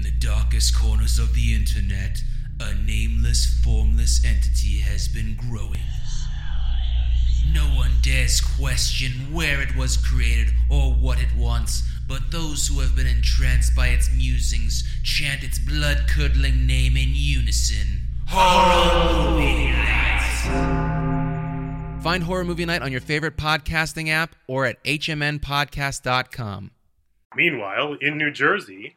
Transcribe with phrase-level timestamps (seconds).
[0.00, 2.22] In the darkest corners of the internet,
[2.58, 5.84] a nameless, formless entity has been growing.
[7.52, 12.80] No one dares question where it was created or what it wants, but those who
[12.80, 19.72] have been entranced by its musings chant its blood curdling name in unison Horror Movie
[19.72, 20.30] Night!
[22.02, 26.70] Find Horror Movie Night on your favorite podcasting app or at hmnpodcast.com.
[27.36, 28.96] Meanwhile, in New Jersey,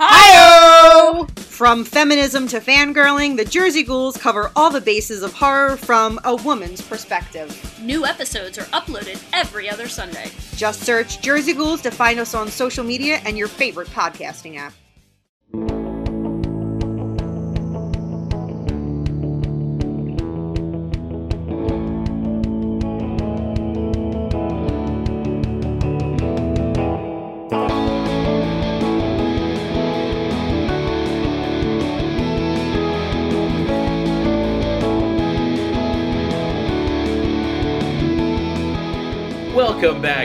[0.00, 1.26] Hi!
[1.38, 6.36] From feminism to fangirling, the Jersey Ghouls cover all the bases of horror from a
[6.36, 7.50] woman's perspective.
[7.82, 10.30] New episodes are uploaded every other Sunday.
[10.54, 14.72] Just search Jersey Ghouls to find us on social media and your favorite podcasting app.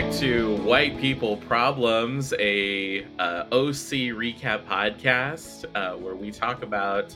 [0.04, 7.14] Back to White People Problems, a uh, OC recap podcast uh, where we talk about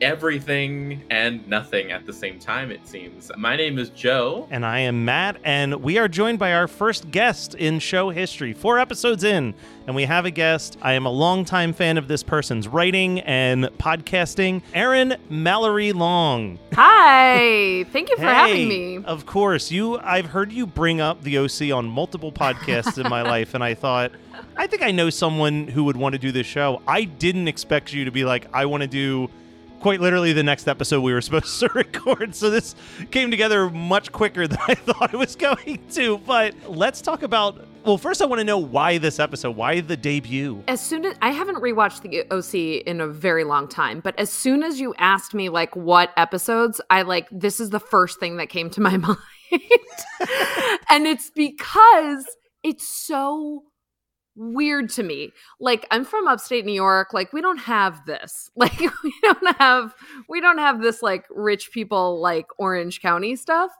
[0.00, 3.30] everything and nothing at the same time, it seems.
[3.36, 4.48] My name is Joe.
[4.50, 8.52] And I am Matt, and we are joined by our first guest in show history.
[8.52, 9.54] Four episodes in,
[9.86, 10.76] and we have a guest.
[10.82, 16.58] I am a longtime fan of this person's writing and podcasting, Erin Mallory Long.
[16.74, 18.98] Hi, thank you for Hey, having me.
[19.04, 19.98] Of course, you.
[19.98, 23.74] I've heard you bring up the OC on multiple podcasts in my life, and I
[23.74, 24.12] thought,
[24.56, 26.82] I think I know someone who would want to do this show.
[26.86, 29.30] I didn't expect you to be like, I want to do.
[29.82, 32.36] Quite literally, the next episode we were supposed to record.
[32.36, 32.76] So this
[33.10, 36.18] came together much quicker than I thought it was going to.
[36.18, 37.66] But let's talk about.
[37.84, 39.56] Well, first, I want to know why this episode.
[39.56, 40.62] Why the debut?
[40.68, 44.30] As soon as I haven't rewatched the OC in a very long time, but as
[44.30, 48.36] soon as you asked me like what episodes, I like this is the first thing
[48.36, 49.18] that came to my mind.
[50.90, 52.24] and it's because
[52.62, 53.64] it's so
[54.34, 55.30] weird to me.
[55.60, 58.50] Like I'm from upstate New York, like we don't have this.
[58.62, 59.92] Like we don't have
[60.28, 63.72] we don't have this like rich people like Orange County stuff.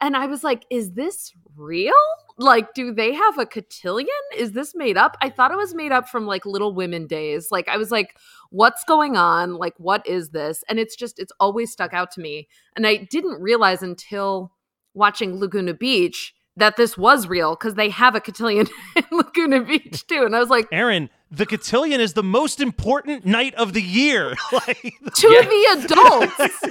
[0.00, 1.92] And I was like, is this real?
[2.38, 4.08] Like do they have a cotillion?
[4.36, 5.18] Is this made up?
[5.20, 7.50] I thought it was made up from like Little Women days.
[7.50, 8.16] Like I was like,
[8.50, 9.54] what's going on?
[9.56, 10.64] Like what is this?
[10.68, 12.48] And it's just it's always stuck out to me.
[12.74, 14.52] And I didn't realize until
[14.94, 20.06] watching Laguna Beach that this was real because they have a cotillion in Laguna Beach
[20.06, 20.24] too.
[20.24, 24.34] And I was like, Erin, the cotillion is the most important night of the year.
[24.52, 26.62] like, to the adults.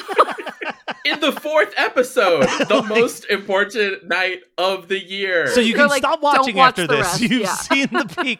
[1.06, 5.48] In the fourth episode, the most important night of the year.
[5.48, 7.00] So you They're can like, stop watching watch after this.
[7.00, 7.56] rest." You've Yeah.
[7.56, 8.40] seen the peak.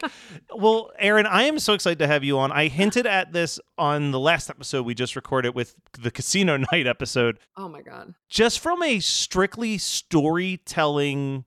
[0.54, 2.52] well, Erin, I am so excited to have you on.
[2.52, 6.86] I hinted at this on the last episode we just recorded with the casino night
[6.86, 7.40] episode.
[7.56, 8.14] oh my god.
[8.28, 11.44] Just from a strictly storytelling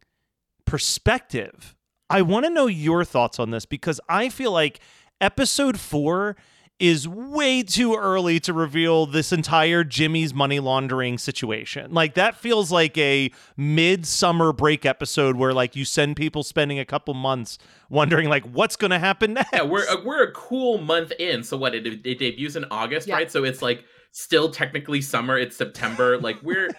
[0.66, 1.76] perspective,
[2.10, 4.80] I want to know your thoughts on this because I feel like
[5.22, 6.36] episode four
[6.78, 11.94] is way too early to reveal this entire Jimmy's money laundering situation.
[11.94, 16.84] Like that feels like a mid-summer break episode where like you send people spending a
[16.86, 17.58] couple months
[17.90, 19.52] wondering like what's going to happen next.
[19.54, 21.44] yeah, we're uh, we're a cool month in.
[21.44, 21.74] So what?
[21.74, 23.16] It, it debuts in August, Yeah.
[23.16, 23.32] right?
[23.32, 25.38] So it's like still technically summer.
[25.38, 26.18] It's September.
[26.20, 26.70] like we're.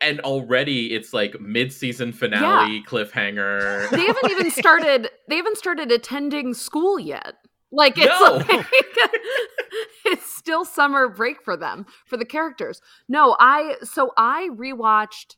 [0.00, 3.90] And already it's like mid-season finale cliffhanger.
[3.90, 7.34] They haven't even started they haven't started attending school yet.
[7.72, 8.34] Like it's No.
[8.48, 8.66] like
[10.04, 12.80] it's still summer break for them, for the characters.
[13.08, 15.36] No, I so I rewatched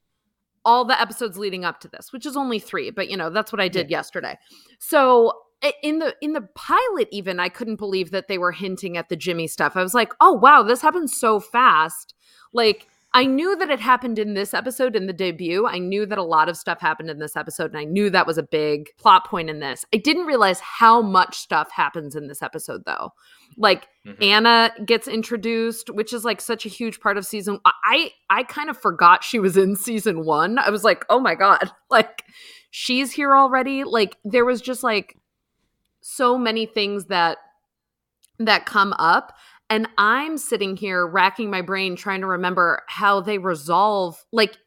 [0.65, 3.53] all the episodes leading up to this, which is only 3, but you know, that's
[3.53, 4.39] what I did yesterday.
[4.79, 5.33] So
[5.83, 9.17] in the in the pilot even I couldn't believe that they were hinting at the
[9.17, 9.77] Jimmy stuff.
[9.77, 12.15] I was like, "Oh wow, this happened so fast."
[12.53, 15.67] Like I knew that it happened in this episode in the debut.
[15.67, 18.26] I knew that a lot of stuff happened in this episode, and I knew that
[18.26, 19.85] was a big plot point in this.
[19.93, 23.12] I didn't realize how much stuff happens in this episode, though.
[23.59, 24.23] Like Mhm.
[24.23, 27.61] Anna gets introduced, which is like such a huge part of season.
[27.85, 30.58] I I kind of forgot she was in season one.
[30.58, 32.25] I was like, oh my god, like
[32.70, 33.85] she's here already.
[33.85, 35.19] Like there was just like
[36.00, 37.37] so many things that
[38.38, 39.35] that come up
[39.73, 44.59] And I'm sitting here racking my brain trying to remember how they resolve like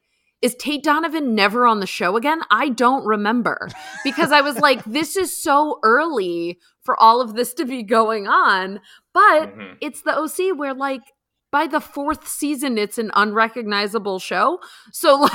[0.42, 2.42] is Tate Donovan never on the show again?
[2.50, 3.69] I don't remember
[4.04, 8.28] because I was like, this is so early for all of this to be going
[8.28, 8.80] on.
[9.13, 9.78] But Mhm.
[9.81, 11.13] it's the OC where, like,
[11.56, 14.60] by the fourth season, it's an unrecognizable show.
[14.92, 15.31] So, like,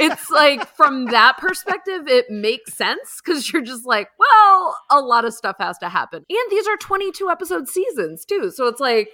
[0.00, 5.24] it's like from that perspective, it makes sense because you're just like, well, a lot
[5.24, 6.24] of stuff has to happen.
[6.28, 8.50] And these are 22 episode seasons, too.
[8.50, 9.08] So it's like,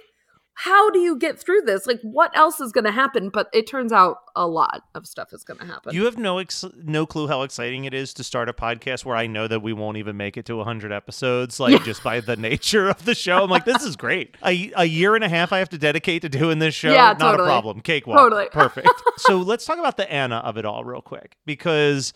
[0.53, 1.87] how do you get through this?
[1.87, 3.29] Like, what else is going to happen?
[3.29, 5.95] But it turns out a lot of stuff is going to happen.
[5.95, 9.15] You have no ex- no clue how exciting it is to start a podcast where
[9.15, 12.35] I know that we won't even make it to 100 episodes, like just by the
[12.35, 13.41] nature of the show.
[13.41, 14.35] I'm like, this is great.
[14.45, 16.91] A, a year and a half I have to dedicate to doing this show.
[16.91, 17.47] Yeah, Not totally.
[17.47, 17.79] a problem.
[17.81, 18.17] Cakewalk.
[18.17, 18.47] Totally.
[18.51, 18.89] Perfect.
[19.17, 22.11] so let's talk about the Anna of it all real quick because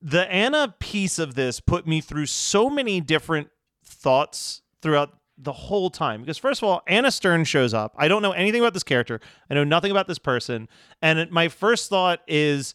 [0.00, 3.48] the Anna piece of this put me through so many different
[3.84, 6.20] thoughts throughout the whole time.
[6.22, 7.94] Because first of all, Anna Stern shows up.
[7.96, 9.20] I don't know anything about this character.
[9.48, 10.68] I know nothing about this person.
[11.00, 12.74] And it- my first thought is,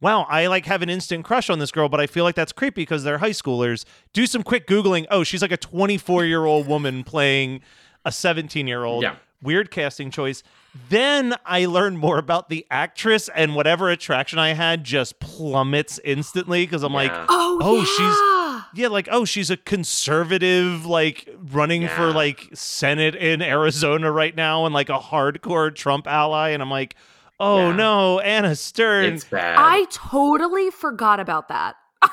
[0.00, 2.52] wow, I like have an instant crush on this girl, but I feel like that's
[2.52, 3.84] creepy because they're high schoolers.
[4.12, 5.06] Do some quick Googling.
[5.10, 7.60] Oh, she's like a 24 year old woman playing
[8.04, 9.02] a 17 year old.
[9.04, 9.16] Yeah.
[9.42, 10.42] Weird casting choice.
[10.88, 16.64] Then I learn more about the actress, and whatever attraction I had just plummets instantly
[16.64, 17.84] because I'm like, oh, Oh, yeah.
[17.84, 24.34] she's- yeah, like, oh, she's a conservative, like running for like Senate in Arizona right
[24.34, 26.50] now and like a hardcore Trump ally.
[26.50, 26.94] And I'm like,
[27.38, 27.76] oh Yeah.
[27.76, 29.14] no, Anna Stern.
[29.14, 29.56] It's bad.
[29.58, 31.76] I totally forgot about that.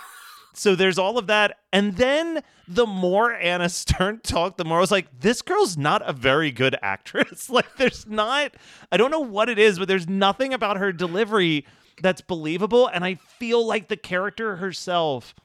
[0.54, 1.58] so there's all of that.
[1.72, 6.08] And then the more Anna Stern talked, the more I was like, this girl's not
[6.08, 7.50] a very good actress.
[7.50, 8.54] like, there's not,
[8.92, 11.66] I don't know what it is, but there's nothing about her delivery
[12.02, 12.88] that's believable.
[12.88, 15.36] And I feel like the character herself,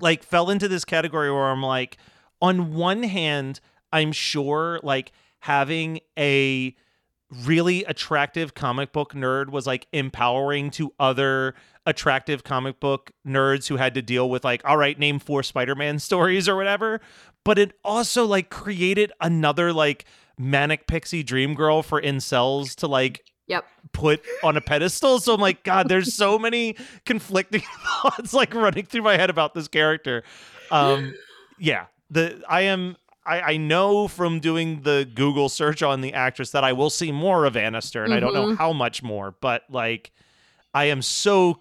[0.00, 1.98] like, fell into this category where I'm like,
[2.40, 3.60] on one hand,
[3.92, 6.74] I'm sure, like, having a
[7.44, 11.54] really attractive comic book nerd was like empowering to other
[11.84, 15.98] attractive comic book nerds who had to deal with like all right name four spider-man
[15.98, 17.00] stories or whatever.
[17.44, 20.04] But it also like created another like
[20.38, 23.64] manic pixie dream girl for incels to like Yep.
[23.92, 27.62] put on a pedestal so i'm like god there's so many conflicting
[28.02, 30.22] thoughts like running through my head about this character
[30.70, 31.14] um
[31.58, 32.96] yeah the i am
[33.26, 37.12] I, I know from doing the Google search on the actress that I will see
[37.12, 38.10] more of Anna Stern.
[38.10, 38.56] I don't know Mhm.
[38.56, 40.12] how much more, but like
[40.72, 41.60] I am so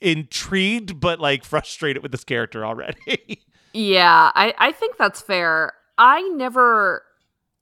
[0.00, 3.42] intrigued but like frustrated with this character already.
[3.72, 5.74] Yeah, I, I think that's fair.
[5.98, 7.02] I never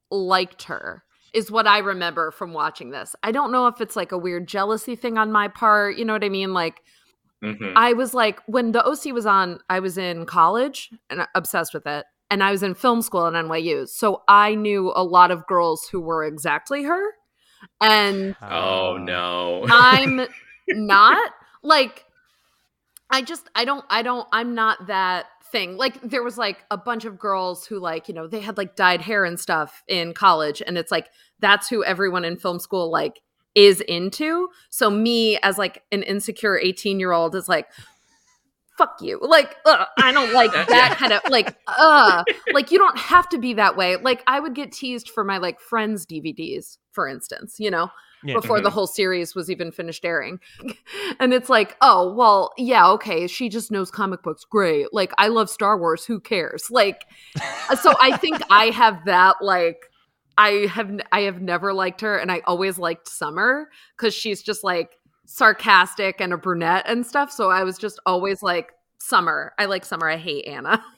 [0.09, 1.03] liked her,
[1.35, 3.15] is what I remember from watching this.
[3.21, 5.97] I don't know if it's like a weird jealousy thing on my part.
[5.97, 6.53] You know what I mean?
[6.53, 6.81] Like,
[7.43, 7.73] Mhm.
[7.75, 11.73] I was like, when the OC was on, I was in college and uh, obsessed
[11.73, 12.05] with it.
[12.31, 13.87] And I was in film school at NYU.
[13.87, 17.03] So I knew a lot of girls who were exactly her.
[17.81, 19.65] And Oh no.
[19.69, 20.27] I'm
[20.69, 22.05] not like
[23.11, 25.77] I just I don't I don't I'm not that thing.
[25.77, 28.75] Like there was like a bunch of girls who like, you know, they had like
[28.75, 31.09] dyed hair and stuff in college and it's like
[31.39, 33.21] that's who everyone in film school like
[33.53, 34.49] is into.
[34.69, 37.67] So me as like an insecure 18-year-old is like
[38.77, 39.19] fuck you.
[39.21, 40.65] Like I don't like Yeah.
[40.65, 43.95] that kind of like uh like you don't have to be that way.
[43.97, 47.89] Like I would get teased for my like friends DVDs, for instance, you know
[48.25, 48.35] Yeah.
[48.35, 48.73] before the Mhm.
[48.73, 50.39] whole series was even finished airing.
[51.19, 54.43] and it's like, oh, well, yeah, okay, she just knows comic books.
[54.43, 54.93] Great.
[54.93, 56.03] Like, I love Star Wars.
[56.05, 56.69] Who cares?
[56.71, 57.05] Like,
[57.81, 59.89] so I think I have that, like,
[60.37, 64.41] I have n- I have never liked her and I always liked Summer cuz she's
[64.43, 69.53] just like sarcastic and a brunette and stuff so I was just always like Summer.
[69.57, 70.09] I like Summer.
[70.09, 70.83] I hate Anna.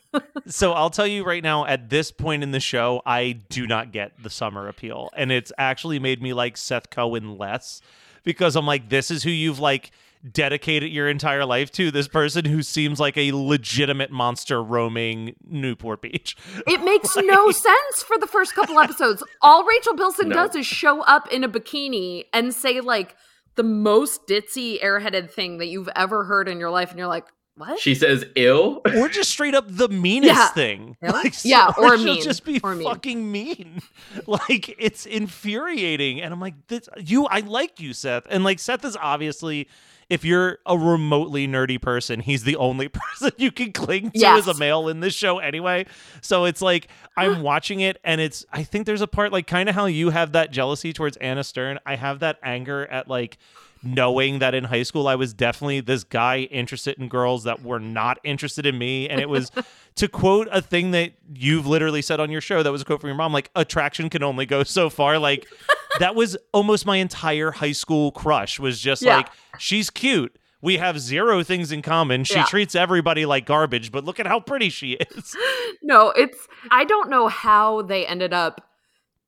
[0.48, 3.92] So I'll tell you right now, at this point in the show, I do not
[3.92, 5.10] get the summer appeal.
[5.16, 7.82] And it's actually made me like Seth Cohen less
[8.24, 9.92] because I'm like, this is who you've like
[10.32, 16.02] dedicated your entire life to, this person who seems like a legitimate monster roaming Newport
[16.02, 16.36] Beach.
[16.68, 19.24] It makes no sense for the first couple episodes.
[19.42, 20.36] All Rachel Bilson No.
[20.36, 23.16] does is show up in a bikini and say like
[23.56, 27.26] the most ditzy airheaded thing that you've ever heard in your life, and you're like,
[27.58, 27.80] what?
[27.80, 28.82] She says ill.
[28.96, 30.48] Or just straight up the meanest Yeah.
[30.50, 30.96] thing.
[31.02, 31.12] Yeah.
[31.12, 32.24] Like, Yeah, or or she'll mean.
[32.24, 32.88] just be Or mean.
[32.88, 33.82] fucking mean.
[34.28, 36.22] Like it's infuriating.
[36.22, 38.24] And I'm like, this, you I like you, Seth.
[38.30, 39.68] And like Seth is obviously
[40.10, 44.48] if you're a remotely nerdy person, he's the only person you can cling to Yes.
[44.48, 45.86] as a male in this show anyway.
[46.22, 46.88] So it's like
[47.18, 50.10] I'm watching it and it's I think there's a part like kind of how you
[50.12, 51.80] have that jealousy towards Anna Stern.
[51.86, 53.38] I have that anger at like
[53.84, 57.80] knowing that in high school I was definitely this guy interested in girls that were
[57.80, 59.08] not interested in me.
[59.10, 59.52] And it was
[59.96, 63.02] to quote a thing that you've literally said on your show that was a quote
[63.02, 65.20] from your mom, like attraction can only go so far.
[65.20, 65.48] Like
[66.00, 69.18] that was almost my entire high school crush was just Yeah.
[69.18, 70.38] like, she's cute.
[70.60, 72.24] We have zero things in common.
[72.24, 72.46] She Yeah.
[72.46, 75.36] treats everybody like garbage, but look at how pretty she is.
[75.84, 78.62] no, it's I don't know how they ended up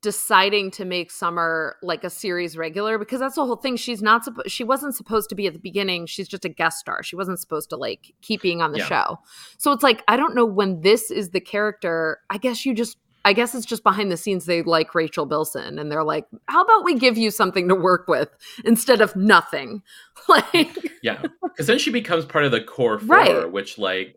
[0.02, 3.76] deciding to make Summer like a series regular because that's the whole thing.
[3.76, 6.06] She's not supposed she wasn't supposed to be at the beginning.
[6.06, 7.04] She's just a guest star.
[7.04, 8.86] She wasn't supposed to like keep being on the Yeah.
[8.86, 9.20] show.
[9.58, 12.20] So it's like I don't know when this is the character.
[12.30, 15.78] I guess you just I guess it's just behind the scenes they like Rachel Bilson
[15.78, 18.30] and they're like, "How about we give you something to work with
[18.64, 19.82] instead of nothing?"
[20.30, 23.52] Like Yeah, because then she becomes part of the core four, Right.
[23.52, 24.16] which like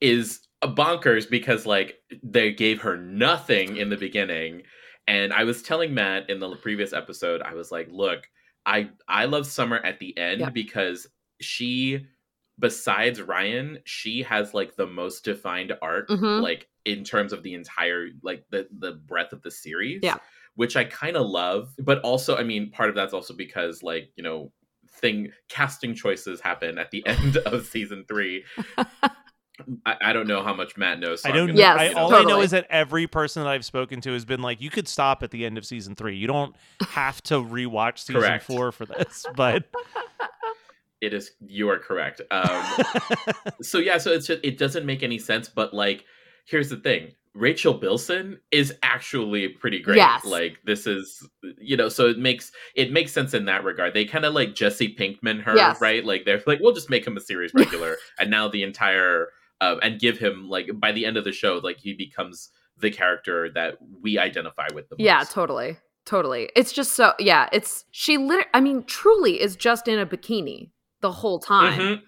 [0.00, 4.62] is bonkers because like they gave her nothing in the beginning,
[5.06, 8.28] and I was telling Matt in the previous episode, I was like, look,
[8.66, 10.50] I I love Summer at the end Yeah.
[10.50, 11.06] because
[11.40, 12.06] she,
[12.58, 16.40] besides Ryan, she has like the most defined arc, Mhm.
[16.42, 20.00] like in terms of the entire like the the breadth of the series.
[20.02, 20.16] Yeah.
[20.56, 24.12] Which I kind of love, but also, I mean, part of that's also because, like,
[24.16, 24.52] you know,
[24.88, 28.44] thing casting choices happen at the end of season three.
[29.86, 31.22] I, I don't know how much Matt knows.
[31.22, 33.42] so I don't gonna, Yes, I, you know, all I know is that every person
[33.42, 35.94] that I've spoken to has been like, you could stop at the end of season
[35.94, 36.16] three.
[36.16, 36.54] You don't
[36.88, 38.44] have to rewatch season Correct.
[38.44, 39.24] four for this.
[39.36, 39.64] But
[41.00, 42.20] it is you are correct.
[42.30, 42.64] Um,
[43.62, 45.48] so yeah, so it's just it doesn't make any sense.
[45.48, 46.04] But like,
[46.46, 49.96] here's the thing: Rachel Bilson is actually pretty great.
[49.96, 50.24] Yes.
[50.24, 53.92] Like this is you know, so it makes it makes sense in that regard.
[53.92, 55.80] They kind of like Jesse Pinkman her, Yes.
[55.80, 56.04] right?
[56.04, 59.28] Like they're like, we'll just make him a series regular, and now the entire
[59.64, 62.90] uh, and give him like by the end of the show, like he becomes the
[62.90, 65.04] character that we identify with the most.
[65.04, 65.76] Yeah, totally.
[66.04, 66.50] Totally.
[66.54, 70.70] It's just so yeah, it's she lit I mean truly is just in a bikini
[71.00, 71.80] the whole time.
[71.80, 72.02] Mhm.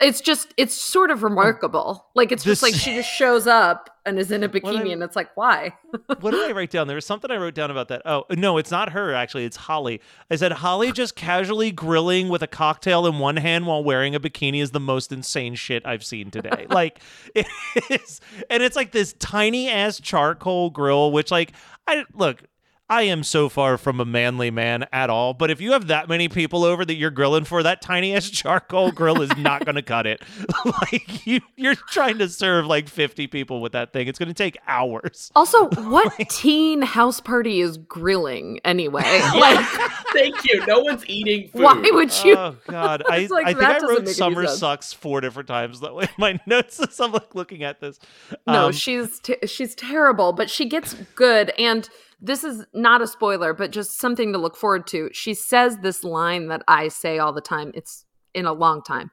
[0.00, 2.06] It's just it's sort of um, remarkable.
[2.14, 5.02] Like it's just like she just shows up and is in a bikini I'm- and
[5.02, 5.74] it's like why?
[6.20, 6.86] what did I write down?
[6.86, 8.02] There was something I wrote down about that.
[8.06, 9.44] Oh, no, it's not her, actually.
[9.44, 10.00] It's Holly.
[10.30, 14.20] I said, Holly just casually grilling with a cocktail in one hand while wearing a
[14.20, 16.66] bikini is the most insane shit I've seen today.
[16.70, 17.00] like,
[17.34, 17.46] it
[17.90, 18.20] is.
[18.48, 21.52] And it's like this tiny ass charcoal grill, which, like,
[21.86, 22.42] I look.
[22.90, 26.08] I am so far from a manly man at all, but if you have that
[26.08, 29.76] many people over that you're grilling for, that tiny ass charcoal grill is not going
[29.76, 30.20] to cut it.
[30.64, 34.08] like you, you're trying to serve like 50 people with that thing.
[34.08, 35.30] It's going to take hours.
[35.36, 39.20] Also, what teen house party is grilling anyway?
[39.36, 39.64] like
[40.12, 40.66] Thank you.
[40.66, 41.62] No one's eating food.
[41.62, 45.46] why would you Oh God, I, like, I think I wrote "summer sucks" four different
[45.48, 46.08] times that way.
[46.18, 48.00] my notes as I'm like looking at this.
[48.48, 51.52] No, Um, she's t- she's terrible, but she gets good.
[51.56, 51.88] And
[52.20, 55.10] this is not a spoiler, but just something to look forward to.
[55.12, 57.72] She says this line that I say all the time.
[57.74, 59.10] It's in a long time,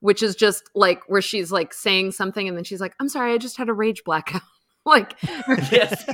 [0.00, 3.32] which is just like where she's like saying something, and then she's like, "I'm sorry,
[3.32, 4.42] I just had a rage blackout."
[4.84, 5.14] like,
[5.70, 6.04] Yes.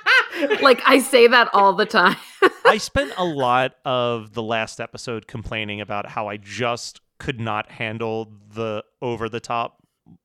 [0.62, 2.16] like I say that all the time.
[2.64, 7.70] I spent a lot of the last episode complaining about how I just could not
[7.70, 9.82] handle the over the top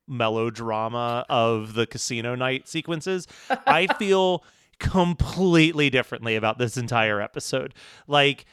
[0.08, 3.28] melodrama of the casino night sequences.
[3.50, 4.44] I feel
[4.80, 7.74] completely differently about this entire episode.
[8.08, 8.46] Like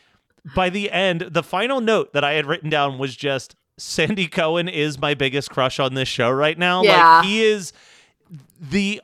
[0.55, 4.69] by the end, the final note that I had written down was just Sandy Cohen
[4.69, 6.83] is my biggest crush on this show right now.
[6.83, 7.19] Yeah.
[7.19, 7.73] Like he is
[8.61, 9.01] the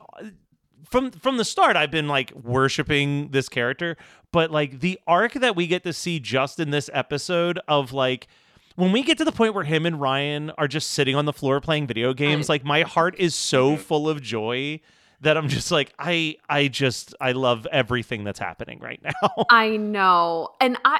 [0.89, 3.97] from from the start I've been like worshiping this character,
[4.31, 8.27] but like the arc that we get to see just in this episode of like
[8.75, 11.33] when we get to the point where him and Ryan are just sitting on the
[11.33, 13.81] floor playing video games, like my heart is so mm-hmm.
[13.81, 14.79] full of joy
[15.23, 19.45] that I'm just like I I just I love everything that's happening right now.
[19.49, 20.49] I know.
[20.61, 20.99] And I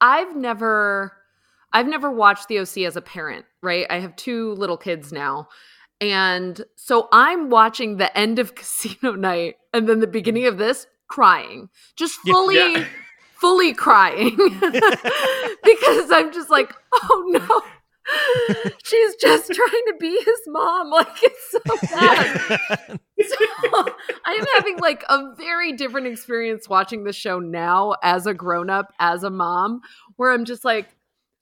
[0.00, 1.12] I've never
[1.72, 3.86] I've never watched the OC as a parent, right?
[3.90, 5.48] I have two little kids now.
[6.00, 10.86] And so I'm watching the end of Casino Night and then the beginning of this
[11.08, 11.68] crying.
[11.96, 12.84] Just fully Yeah.
[13.40, 14.36] fully crying.
[15.62, 17.62] because I'm just like, "Oh no.
[18.84, 20.90] She's just trying to be his mom.
[20.98, 21.60] Like it's so
[21.94, 22.98] bad.
[23.20, 23.86] So
[24.24, 28.70] I am having like a very different experience watching the show now as a grown
[28.70, 29.82] up, as a mom,
[30.16, 30.88] where I'm just like,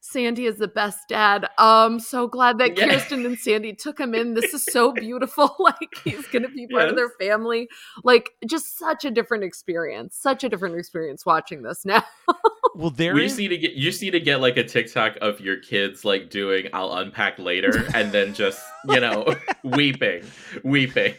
[0.06, 1.48] Sandy is the best dad.
[1.58, 2.88] Um, so glad that Yeah.
[2.88, 4.34] Kirsten and Sandy took him in.
[4.34, 5.54] This is so beautiful.
[5.58, 7.68] like he's gonna be part of their family.
[8.04, 10.16] Like just such a different experience.
[10.16, 12.04] Such a different experience watching this now.
[12.76, 14.64] well, there we is just need to get you just need to get like a
[14.64, 19.34] TikTok of your kids like doing I'll unpack later and then just, you know,
[19.64, 20.22] weeping.
[20.62, 21.14] Weeping.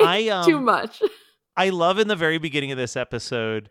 [0.00, 1.02] I um Too much.
[1.56, 3.68] I love in the very beginning of this episode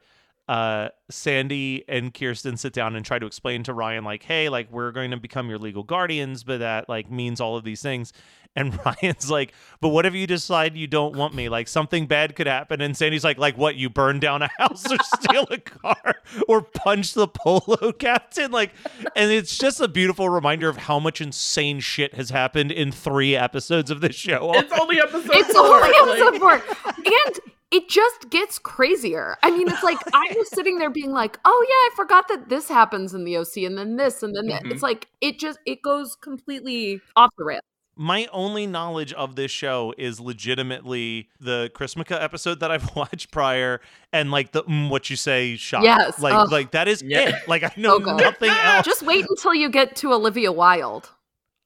[0.47, 4.71] uh, Sandy and Kirsten sit down and try to explain to Ryan, like, hey, like,
[4.71, 8.13] we're going to become your legal guardians, but that, like, means all of these things.
[8.57, 11.49] And Ryan's like, but what if you decide you don't want me?
[11.49, 12.79] Like, something bad could happen.
[12.79, 13.75] And Sandy's like, like, what?
[13.75, 16.15] You burn down a house or steal a car
[16.47, 18.51] or punch the polo captain?
[18.51, 18.71] Like,
[19.15, 23.35] and it's just a beautiful reminder of how much insane shit has happened in three
[23.35, 24.51] episodes of this show.
[24.53, 25.65] It's only episode It's four.
[25.65, 26.63] only like- episode four.
[26.95, 27.39] And
[27.71, 29.37] it just gets crazier.
[29.43, 32.49] I mean, it's like I was sitting there being like, "Oh yeah, I forgot that
[32.49, 34.71] this happens in the OC, and then this, and then that." Mhm.
[34.71, 37.61] It's like it just it goes completely off the rails.
[37.97, 43.81] my only knowledge of this show is legitimately the Chrismukkah episode that I've watched prior
[44.13, 45.83] and like the mm, what you say shot.
[45.83, 46.19] Yes.
[46.19, 46.51] Like Ugh.
[46.51, 47.29] like that is Yeah.
[47.29, 47.47] it.
[47.47, 48.85] Like I know So nothing else.
[48.85, 51.09] Just wait until you get to Olivia Wilde.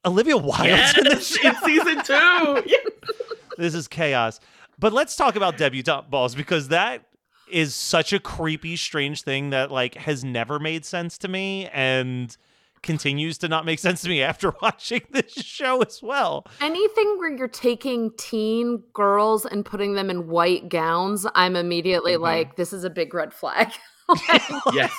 [0.06, 1.66] Olivia Wilde's in this Yes, show.
[1.66, 2.62] in season two.
[2.66, 2.86] Yes.
[3.58, 4.40] This is chaos.
[4.80, 7.04] But let's talk about debutante balls because that
[7.50, 12.34] is such a creepy, strange thing that like has never made sense to me and
[12.82, 16.46] continues to not make sense to me after watching this show as well.
[16.62, 22.20] Anything where you're taking teen girls and putting them in white gowns, I'm immediately Mhm.
[22.20, 23.70] like, this is a big red flag.
[24.72, 24.96] yes.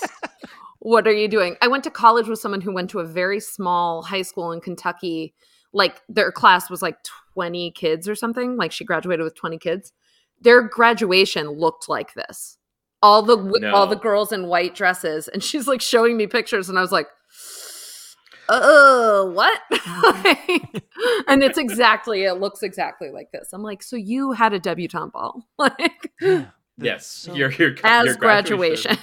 [0.79, 1.55] what are you doing?
[1.61, 4.61] I went to college with someone who went to a very small high school in
[4.61, 5.33] Kentucky.
[5.73, 6.97] Like their class was like
[7.33, 8.57] 20 kids or something.
[8.57, 9.93] Like she graduated with 20 kids.
[10.41, 12.57] Their graduation looked like this.
[13.03, 16.69] All the w all the girls in white dresses and she's like showing me pictures
[16.69, 17.07] and I was like
[18.49, 19.61] oh what
[21.27, 25.13] and it's exactly it looks exactly like this i'm like so you had a debutante
[25.13, 26.11] ball like
[26.77, 27.05] Yes.
[27.05, 28.97] So- your your as your graduation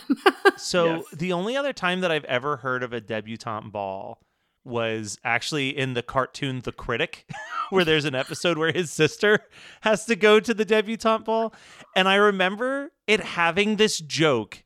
[0.56, 1.04] So Yes.
[1.14, 4.20] the only other time that I've ever heard of a debutante ball
[4.68, 7.28] was actually in the cartoon The Critic,
[7.70, 9.40] where there's an episode where his sister
[9.80, 11.54] has to go to the debutante ball.
[11.96, 14.62] And I remember it having this joke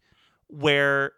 [0.49, 1.12] where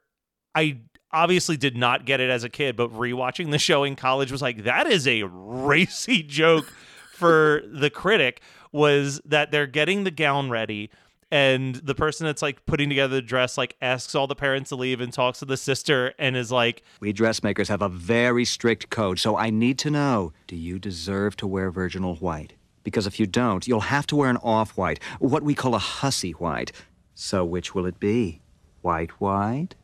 [0.55, 0.81] I
[1.13, 4.43] obviously did not get it as a kid, but rewatching the show in college was
[4.43, 6.67] like, that is a racy joke
[7.13, 10.91] for The Critic, was that they're getting the gown ready
[11.35, 14.77] and the person that's like putting together the dress like asks all the parents to
[14.77, 18.89] leave and talks to the sister and is like We dressmakers have a very strict
[18.89, 22.53] code, so I need to know do you deserve to wear virginal white?
[22.85, 25.79] Because if you don't, you'll have to wear an off white, what we call a
[25.79, 26.71] hussy white.
[27.15, 28.41] So which will it be?
[28.83, 29.75] White, white?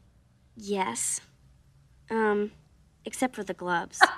[0.57, 1.21] Yes.
[2.11, 2.53] Um,
[3.05, 3.99] except for the gloves.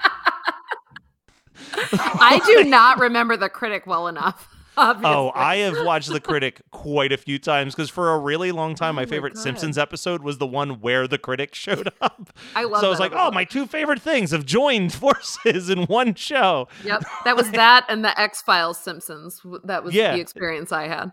[1.75, 4.52] I do not remember the critic well enough.
[4.77, 5.15] Obviously.
[5.15, 8.75] oh i have watched the critic quite a few times because for a really long
[8.75, 9.43] time my Oh my favorite God.
[9.43, 12.99] simpsons episode was the one where the critic showed up I love so i was
[13.01, 17.51] like oh my two favorite things have joined forces in one show Yep, that was
[17.53, 19.41] that and the X Files Simpsons.
[19.65, 20.15] That was Yeah.
[20.15, 21.13] the experience I had.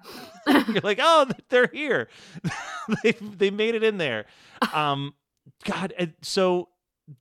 [0.69, 2.07] you're like oh they're here
[3.03, 4.25] they, they made it in there
[4.73, 5.13] um
[5.65, 6.69] god and so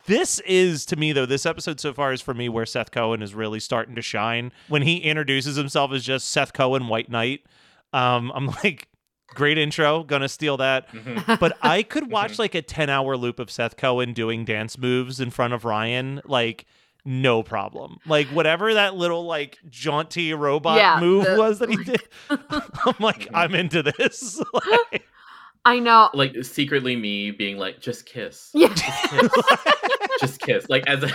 [0.07, 3.23] this is to me though this episode so far is for me where seth cohen
[3.23, 4.53] is really starting to shine.
[4.69, 7.41] When he introduces himself as just seth cohen white knight
[7.93, 8.89] um i'm like
[9.29, 10.91] great intro gonna steal that.
[10.93, 11.39] Mhm.
[11.41, 15.21] but i could watch like a 10 hour loop of seth cohen doing dance moves
[15.21, 16.67] in front of ryan like
[17.05, 17.97] no problem.
[18.05, 22.95] Like whatever that little like jaunty robot Yeah, move the- was that he did i'm
[23.01, 24.39] like i'm into this.
[24.53, 25.07] Like,
[25.69, 26.09] I know.
[26.15, 28.49] Like secretly me being like, just kiss.
[28.55, 28.69] Yeah.
[28.69, 29.31] Just kiss.
[30.21, 30.69] just kiss.
[30.71, 31.11] Like as a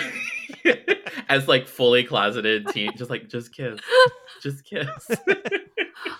[1.27, 3.79] as like fully closeted teen, just like just kiss.
[4.43, 5.09] Just kiss.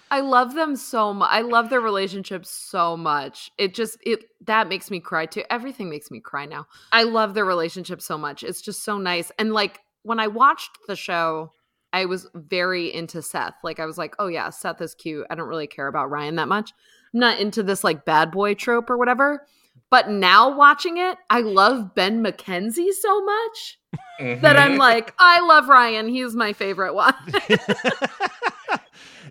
[0.09, 1.29] I love them so much.
[1.31, 3.51] I love their relationship so much.
[3.59, 5.43] It just it that makes me cry too.
[5.51, 6.65] Everything makes me cry now.
[6.91, 8.41] I love their relationship so much.
[8.41, 9.31] It's just so nice.
[9.37, 11.51] And like when I watched the show,
[11.93, 13.53] I was very into Seth.
[13.63, 15.27] Like I was like, "Oh yeah, Seth is cute.
[15.29, 16.71] I don't really care about Ryan that much."
[17.13, 19.45] I'm not into this like bad boy trope or whatever.
[19.89, 23.77] But now watching it, I love Ben McKenzie so much
[24.19, 24.77] that I'm Mhm.
[24.79, 26.07] like, I love Ryan.
[26.07, 27.13] He's my favorite one.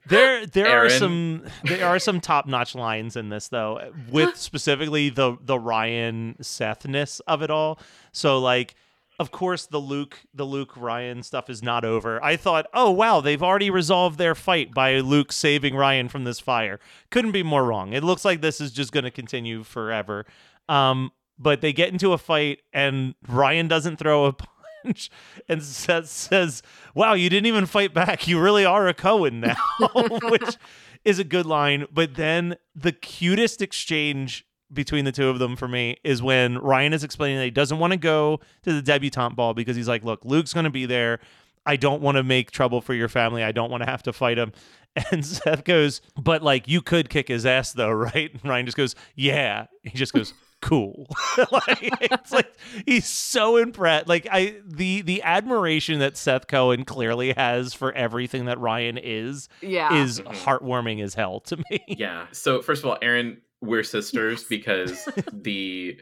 [0.07, 5.11] there there are some there are some top notch lines in this though, with specifically
[5.11, 7.79] the the Ryan Sethness of it all.
[8.13, 8.75] So like
[9.23, 12.23] of course the Luke the Luke Ryan stuff is not over.
[12.25, 16.41] I thought, oh wow, they've already resolved their fight by Luke saving Ryan from this
[16.41, 16.81] fire.
[17.11, 17.93] Couldn't be more wrong.
[17.93, 20.27] It looks like this is just gonna continue forever.
[20.69, 24.33] Um but they get into a fight and Ryan doesn't throw a
[24.85, 25.09] punch
[25.49, 26.61] and Seth says,
[26.97, 28.27] Wow, you didn't even fight back.
[28.27, 29.57] You really are a Cohen now,
[30.25, 30.57] which
[31.05, 31.87] is a good line.
[31.93, 36.93] But then the cutest exchange between the two of them for me is when Ryan
[36.93, 40.05] is explaining that he doesn't want to go to the debutante ball because he's like,
[40.05, 41.21] Look, Luke's going to be there.
[41.65, 43.45] I don't want to make trouble for your family.
[43.45, 44.53] I don't want to have to fight him.
[45.11, 48.31] And Seth goes, but like you could kick his ass though, right?
[48.31, 49.65] And Ryan just goes, yeah.
[49.85, 51.07] He just goes, cool.
[51.51, 52.53] like, it's like
[52.85, 54.07] he's so impressed.
[54.07, 59.49] Like I the the admiration that Seth Cohen clearly has for everything that Ryan is
[59.63, 60.03] Yeah.
[60.03, 60.35] is Mhm.
[60.45, 61.83] heartwarming as hell to me.
[61.89, 62.27] Yeah.
[62.33, 65.99] So first of all, Erin, we're sisters because the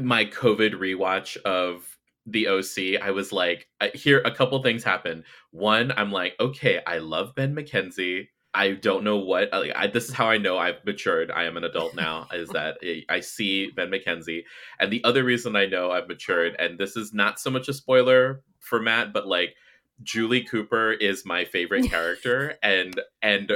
[0.00, 5.24] my COVID rewatch of the OC, I was like, here a couple things happened.
[5.50, 8.28] One, I'm like, okay, I love Ben McKenzie.
[8.54, 11.30] I don't know what uh, like, I, this is how I know I've matured.
[11.30, 12.28] I am an adult now.
[12.32, 14.44] is that I see Ben McKenzie,
[14.80, 17.74] and the other reason I know I've matured, and this is not so much a
[17.74, 19.54] spoiler for Matt, but like
[20.02, 23.52] Julie Cooper is my favorite character, and and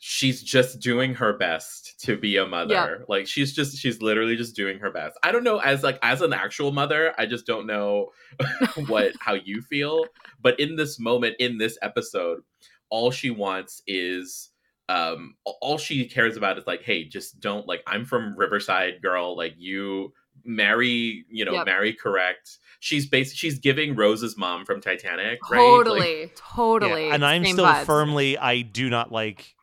[0.00, 3.04] she's just doing her best to be a mother.
[3.08, 5.18] Like she's just she's literally just doing her best.
[5.22, 8.10] I don't know as like as an actual mother, I just don't know
[8.86, 10.04] what how you feel,
[10.40, 12.42] but in this moment in this episode,
[12.90, 14.50] all she wants is
[14.88, 19.36] um all she cares about is like hey, just don't like I'm from Riverside girl,
[19.36, 20.12] like you
[20.44, 21.66] marry, you know, Yep.
[21.66, 22.58] marry correct.
[22.80, 25.58] She's basically she's giving Rose's mom from Titanic, right?
[25.58, 27.08] Like- Totally, totally.
[27.08, 27.84] Yeah, and I'm Same still vibes.
[27.84, 29.54] firmly I do not like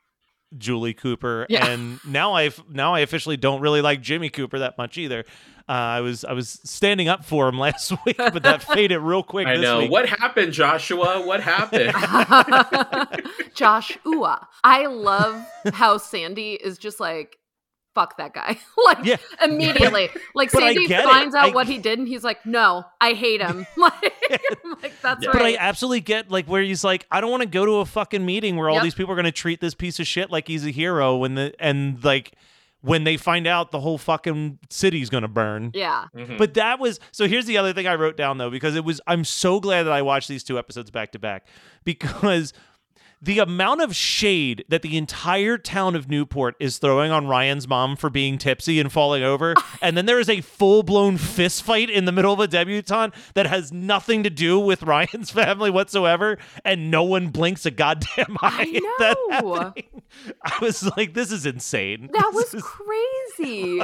[0.58, 1.66] Julie Cooper, Yeah.
[1.68, 5.26] and now I now I officially don't really like Jimmy Cooper that much either.
[5.68, 9.24] Uh, I was I was standing up for him last week, but that faded real
[9.24, 9.48] quick.
[9.48, 9.80] I this know.
[9.80, 9.92] week.
[9.92, 11.26] What happened, Joshua?
[11.26, 11.92] What happened?
[13.56, 14.48] Josh Ua.
[14.64, 17.38] I love how Sandy is just like,
[17.96, 18.60] fuck that guy.
[18.86, 19.18] like Yeah.
[19.44, 20.10] immediately.
[20.36, 21.10] Like but I Sandy get it.
[21.10, 23.66] finds out I- what he did and he's like, no, I hate him.
[23.78, 24.14] like,
[24.84, 25.30] like, that's Yeah.
[25.30, 25.34] right.
[25.34, 27.86] But I absolutely get like where he's like, I don't want to go to a
[27.86, 28.84] fucking meeting where all Yep.
[28.84, 31.34] these people are going to treat this piece of shit like he's a hero when
[31.36, 32.34] the and like
[32.82, 35.72] when they find out the whole fucking city's going to burn.
[35.74, 36.06] yeah.
[36.16, 36.38] Mhm.
[36.38, 37.28] But that was so.
[37.28, 39.02] Here's the other thing I wrote down though, because it was.
[39.08, 41.48] I'm so glad that I watched these two episodes back to back,
[41.84, 42.54] because
[43.22, 47.96] the amount of shade that the entire town of Newport is throwing on Ryan's mom
[47.96, 51.90] for being tipsy and falling over, and then there is a full blown fist fight
[51.90, 56.38] in the middle of a debutante that has nothing to do with Ryan's family whatsoever,
[56.64, 58.80] and no one blinks a goddamn eye.
[59.00, 59.74] I know.
[60.44, 62.10] I was like, this is insane.
[62.14, 63.80] That This was crazy.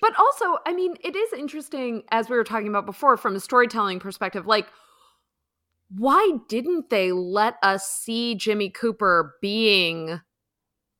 [0.00, 3.40] but also, I mean, it is interesting, as we were talking about before, from a
[3.40, 4.66] storytelling perspective, like,
[5.90, 10.20] why didn't they let us see Jimmy Cooper being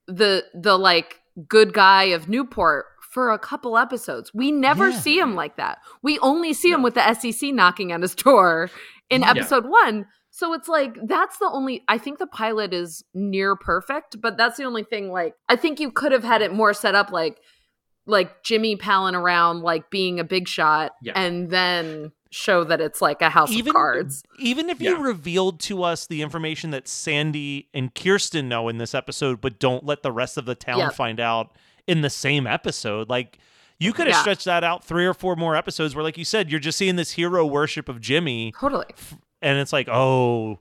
[0.07, 4.33] the the like good guy of Newport for a couple episodes?
[4.35, 4.99] We never Yeah.
[4.99, 5.79] see him like that.
[6.03, 8.71] We only see him with the SEC knocking at his door
[9.11, 9.31] in Yeah.
[9.31, 10.07] episode one.
[10.31, 14.59] So it's like that's the only I think the pilot is near perfect, but that's
[14.59, 17.39] the only thing like I think you could have had it more set up like
[18.09, 21.15] like Jimmy palling around like being a big shot Yeah.
[21.17, 24.23] and then show that it's like a house even of cards.
[24.39, 24.91] even if Yeah.
[24.91, 29.59] you revealed to us the information that Sandy and Kirsten know in this episode, but
[29.59, 30.95] don't let the rest of the town Yep.
[30.95, 31.53] find out
[31.87, 33.39] in the same episode, like
[33.79, 34.21] you could have Yeah.
[34.23, 36.97] stretched that out three or four more episodes where, like you said, you're just seeing
[36.97, 38.87] this hero worship of Jimmy, Totally.
[39.43, 40.59] and it's like, oh.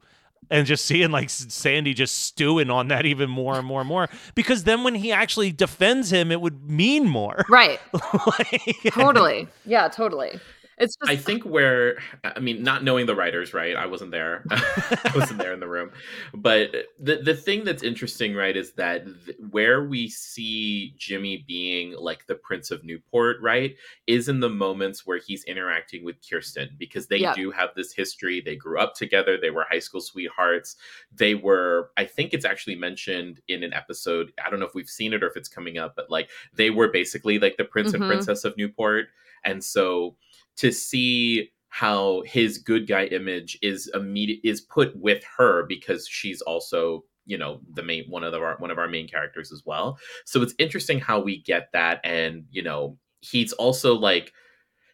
[0.51, 4.09] And just seeing like Sandy just stewing on that even more and more and more,
[4.35, 7.45] because then when he actually defends him, it would mean more.
[7.49, 7.79] Right.
[8.27, 9.47] Like- Totally.
[9.65, 10.39] Yeah, totally.
[10.77, 13.75] It's just I think where I mean, not knowing the writers, right?
[13.75, 14.43] I wasn't there.
[14.51, 15.91] I wasn't there in the room.
[16.33, 21.93] But the the thing that's interesting, right, is that th- where we see Jimmy being
[21.97, 26.75] like the Prince of Newport, right, is in the moments where he's interacting with Kirsten
[26.77, 28.41] because they do have this history.
[28.41, 29.37] They grew up together.
[29.37, 30.75] They were high school sweethearts.
[31.11, 31.91] They were.
[31.95, 34.33] I think it's actually mentioned in an episode.
[34.45, 36.69] I don't know if we've seen it or if it's coming up, but like they
[36.69, 37.95] were basically like the Prince Mhm.
[37.95, 39.07] and Princess of Newport,
[39.45, 40.17] and so
[40.57, 46.41] to see how his good guy image is immediate is put with her because she's
[46.41, 49.63] also you know the main one of the, our one of our main characters as
[49.65, 49.97] well.
[50.25, 54.31] So it's interesting how we get that and you know he's also like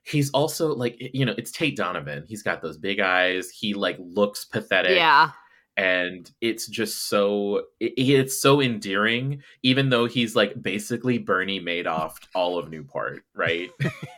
[0.03, 2.23] he's also like you know it's tate donovan.
[2.27, 3.49] He's got those big eyes.
[3.51, 4.95] He like looks pathetic.
[4.95, 5.31] Yeah.
[5.77, 12.15] and it's just so it, it's so endearing even though he's like basically bernie madoff
[12.35, 13.69] all of newport right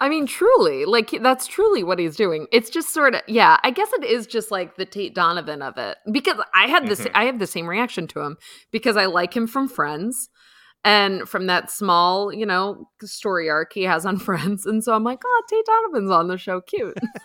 [0.00, 2.46] I mean, truly, like that's truly what he's doing.
[2.52, 3.58] It's just sort of, yeah.
[3.62, 7.00] I guess it is just like the Tate Donovan of it because I had this,
[7.02, 7.10] Mhm.
[7.14, 8.36] I have the same reaction to him
[8.72, 10.28] because I like him from Friends
[10.84, 15.04] and from that small, you know, story arc he has on Friends, and so I'm
[15.04, 16.96] like, oh, Tate Donovan's on the show, cute.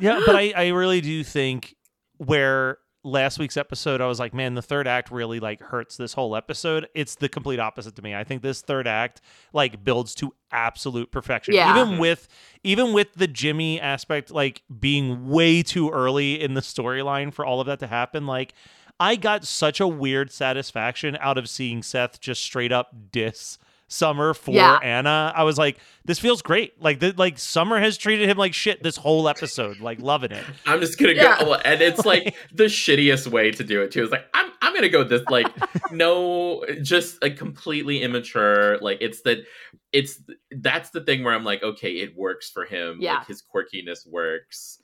[0.00, 1.74] Yeah, but I, I really do think
[2.18, 6.14] where last week's episode I was like, man, the third act really like hurts this
[6.14, 6.88] whole episode.
[6.94, 8.14] It's the complete opposite to me.
[8.14, 9.20] I think this third act
[9.52, 11.54] like builds to absolute perfection.
[11.54, 11.70] Yeah.
[11.80, 12.28] Even with
[12.62, 17.60] even with the Jimmy aspect like being way too early in the storyline for all
[17.60, 18.54] of that to happen, like
[19.00, 23.58] I got such a weird satisfaction out of seeing Seth just straight up diss
[23.92, 24.78] Summer for Yeah.
[24.82, 25.32] Anna.
[25.36, 26.80] I was like, this feels great.
[26.82, 29.80] Like, the, like Summer has treated him like shit this whole episode.
[29.80, 30.44] Like, loving it.
[30.66, 31.38] I'm just gonna Yeah.
[31.40, 34.02] go, and it's like the shittiest way to do it too.
[34.04, 35.46] It's like I'm I'm gonna go this like
[35.92, 38.78] no, just a completely immature.
[38.78, 39.44] Like it's that
[39.92, 42.96] it's that's the thing where I'm like, okay, it works for him.
[43.00, 43.18] Yeah.
[43.18, 44.78] like his quirkiness works,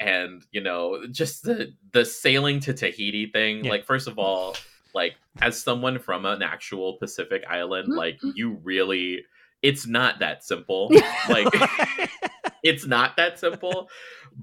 [0.00, 3.64] and you know, just the the sailing to Tahiti thing.
[3.66, 3.70] Yeah.
[3.72, 4.56] Like first of all,
[4.94, 7.98] like as someone from an actual Pacific island, Mm-hmm.
[7.98, 9.24] like you really.
[9.62, 10.90] It's not that simple.
[11.28, 11.48] Like
[12.62, 13.88] it's not that simple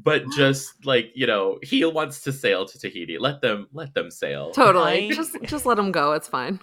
[0.04, 4.10] but just like you know he wants to sail to tahiti let them let them
[4.10, 5.10] sail Totally.
[5.12, 6.14] I- Just just let them go.
[6.14, 6.60] It's fine.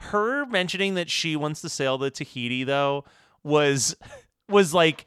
[0.00, 3.04] her mentioning that she wants to sail to Tahiti though
[3.42, 3.96] was
[4.48, 5.04] was like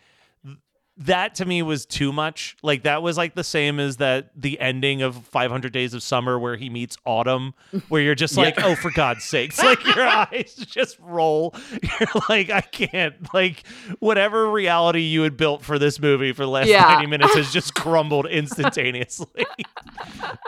[0.97, 2.55] that to me was too much.
[2.61, 6.37] Like that was like the same as that the ending of 500 Days of Summer
[6.37, 7.53] where he meets Autumn,
[7.89, 8.67] where you're just like, Yeah.
[8.67, 11.55] oh, for God's sakes, like your eyes just roll.
[11.99, 13.15] You're like, I can't.
[13.33, 13.63] Like
[13.99, 16.83] whatever reality you had built for this movie for the last Yeah.
[16.83, 19.45] 90 minutes has just crumbled instantaneously.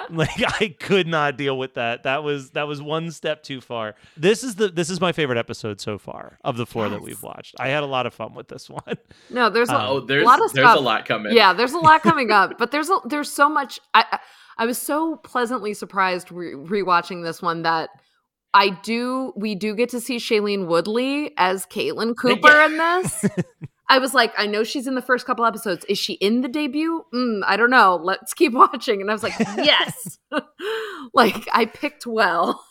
[0.10, 0.30] like
[0.62, 2.04] I could not deal with that.
[2.04, 3.96] That was that was one step too far.
[4.16, 7.22] This is the this is my favorite episode so far of the four that we've
[7.24, 7.56] watched.
[7.60, 8.84] I had a lot of fun with this one.
[9.30, 10.78] No, there's a, uh, oh there's a lot of there's stuff.
[10.78, 13.80] a lot coming Yeah, there's a lot coming up, but there's a, there's so much.
[13.94, 14.20] I
[14.58, 17.90] I- was so pleasantly surprised re- rewatching this one that
[18.54, 23.26] I do we do get to see Shailene Woodley as Kaitlin Cooper in this.
[23.90, 25.86] I was like, I know she's in the first couple episodes.
[25.88, 27.04] Is she in the debut?
[27.14, 28.00] Mm, I don't know.
[28.02, 29.00] Let's keep watching.
[29.02, 30.18] And I was like, yes.
[31.14, 32.66] like I picked well.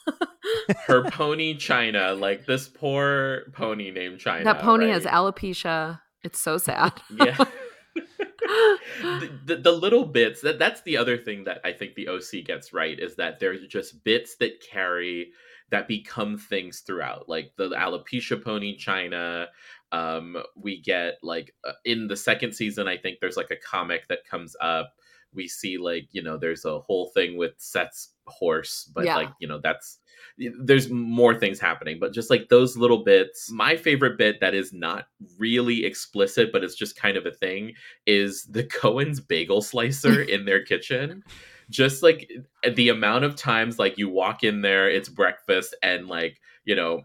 [0.86, 4.94] her pony china like this poor pony named china that pony right?
[4.94, 6.00] has alopecia.
[6.24, 6.92] It's so sad.
[7.16, 7.36] yeah
[7.94, 12.30] the, the, the little bits that that's the other thing that i think the oc
[12.44, 15.30] gets right is that there's just bits that carry
[15.70, 19.46] that become things throughout like the alopecia pony china
[19.92, 24.06] um we get like uh, in the second season i think there's like a comic
[24.08, 24.94] that comes up
[25.32, 29.16] we see like you know there's a whole thing with seth's horse but Yeah.
[29.16, 29.98] like you know that's
[30.36, 34.72] there's more things happening but just like those little bits my favorite bit that is
[34.72, 35.06] not
[35.38, 37.72] really explicit but it's just kind of a thing
[38.06, 41.22] is the cohen's bagel slicer in their kitchen.
[41.70, 42.30] Just like
[42.74, 47.02] the amount of times like you walk in there it's breakfast and like you know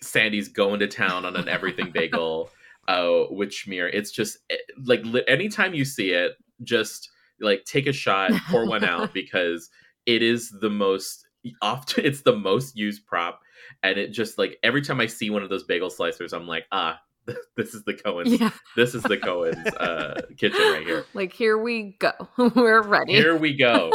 [0.00, 2.50] sandy's going to town on an everything bagel
[2.88, 3.90] uh with schmear.
[3.92, 7.10] It's just eh, like li- anytime you see it just
[7.40, 9.70] like take a shot pour one out because
[10.06, 11.25] it is the most
[11.62, 13.40] often it's the most used prop
[13.82, 16.66] and it just like every time i see one of those bagel slicers i'm like
[16.72, 17.00] ah
[17.56, 18.50] this is the cohen's yeah.
[18.76, 22.12] this is the cohen's uh kitchen right here Like here we go.
[22.54, 23.14] We're ready.
[23.14, 23.90] here we go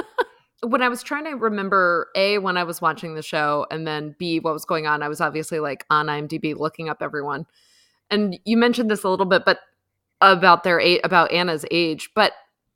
[0.63, 4.15] when I was trying to remember A, when I was watching the show, and then
[4.19, 7.45] B, what was going on, I was obviously like on IMDb looking up everyone.
[8.09, 9.59] And you mentioned this a little bit, but
[10.21, 12.33] about their age, about Anna's age, but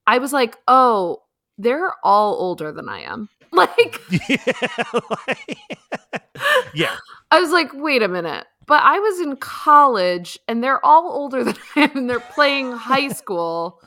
[0.07, 1.21] I was like, oh,
[1.57, 3.29] they're all older than I am.
[3.67, 4.83] Like, yeah.
[5.27, 5.67] like-
[6.73, 6.95] yeah.
[7.31, 8.45] I was like, wait a minute.
[8.67, 12.71] But I was in college and they're all older than I am and they're playing
[12.71, 13.79] high school.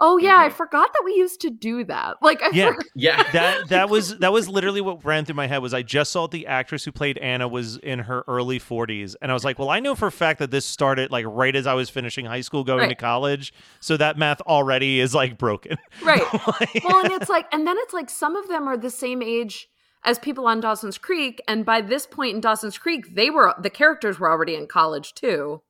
[0.00, 0.52] Oh yeah, I Mhm.
[0.52, 2.16] forgot that we used to do that.
[2.20, 2.66] Like I Yeah.
[2.68, 5.82] forgot- yeah that that was that was literally what ran through my head was I
[5.82, 9.44] just saw the actress who played Anna was in her early 40s and I was
[9.44, 11.88] like, well, I know for a fact that this started like right as I was
[11.88, 15.76] finishing high school going to college, so that math already is like broken.
[16.02, 16.22] right.
[16.60, 19.22] Like- well, and it's like, and then it's like some of them are the same
[19.22, 19.68] age
[20.04, 23.70] as people on Dawson's Creek, and by this point in Dawson's Creek, they were the
[23.70, 25.62] characters were already in college too.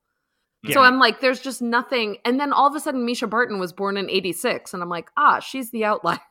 [0.73, 2.17] So I'm like, there's just nothing.
[2.25, 5.09] And then all of a sudden, Mischa Barton was born in '86, and I'm like,
[5.17, 6.19] ah, she's the outlier.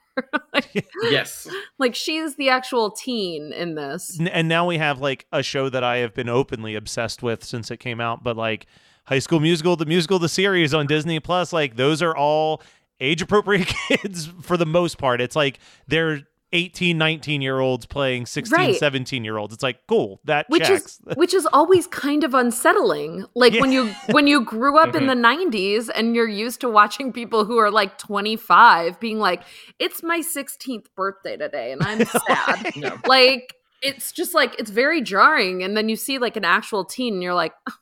[1.03, 1.46] yes
[1.79, 4.18] like she's the actual teen in this.
[4.33, 7.70] And now we have like a show that I have been openly obsessed with since
[7.70, 8.66] it came out, but like
[9.05, 12.62] High School Musical, the musical, the series on Disney Plus, like those are all
[13.01, 15.20] age appropriate kids for the most part.
[15.20, 18.76] It's like they're 18, 19 year olds playing 16, Right.
[18.76, 19.52] 17 year olds.
[19.52, 21.00] It's like, cool, that which checks.
[21.00, 25.04] is which is always kind of unsettling like when you when you grew up in
[25.04, 25.20] mm-hmm.
[25.20, 29.42] the 90s and you're used to watching people who are like 25 being like
[29.78, 32.98] it's my 16th birthday today and i'm sad Yeah.
[33.06, 37.14] like it's just like it's very jarring and then you see like an actual teen
[37.14, 37.72] and you're like oh,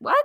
[0.00, 0.16] what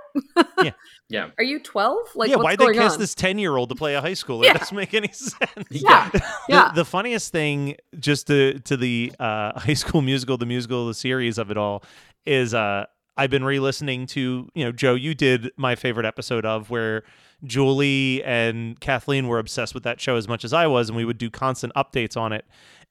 [0.62, 0.70] yeah
[1.08, 1.30] Yeah.
[1.36, 3.00] are you 12 like yeah, why'd they cast on?
[3.00, 4.44] this 10 year old to play a high schooler?
[4.44, 4.52] Yeah.
[4.54, 5.40] It doesn't make any sense.
[5.70, 10.46] yeah The- yeah The, funniest thing, just to to the uh, High School Musical, the
[10.46, 11.82] musical, the series of it all,
[12.26, 14.94] is uh, I've been re-listening to you know Joe.
[14.94, 17.02] You did my favorite episode of where
[17.44, 21.04] Julie and Kathleen were obsessed with that show as much as I was, and we
[21.04, 22.44] would do constant updates on it.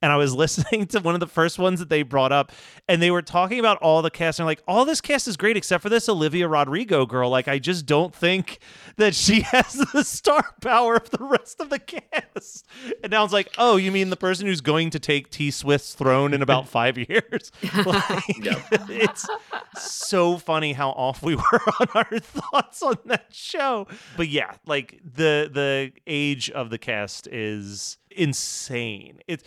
[0.04, 2.52] And I was listening to one of the first ones that they brought up,
[2.86, 5.56] and they were talking about all the cast, and like, all this cast is great
[5.56, 7.30] except for this Olivia Rodrigo girl.
[7.30, 8.58] Like, I just don't think
[8.96, 12.66] that she has the star power of the rest of the cast.
[13.02, 15.94] And now it's like, oh, you mean the person who's going to take T Swift's
[15.94, 17.50] throne in about five years?
[17.86, 18.34] like,
[18.90, 19.26] it's
[19.78, 23.86] so funny how off we were on our thoughts on that show.
[24.18, 29.20] But yeah, like the the age of the cast is insane.
[29.26, 29.44] It's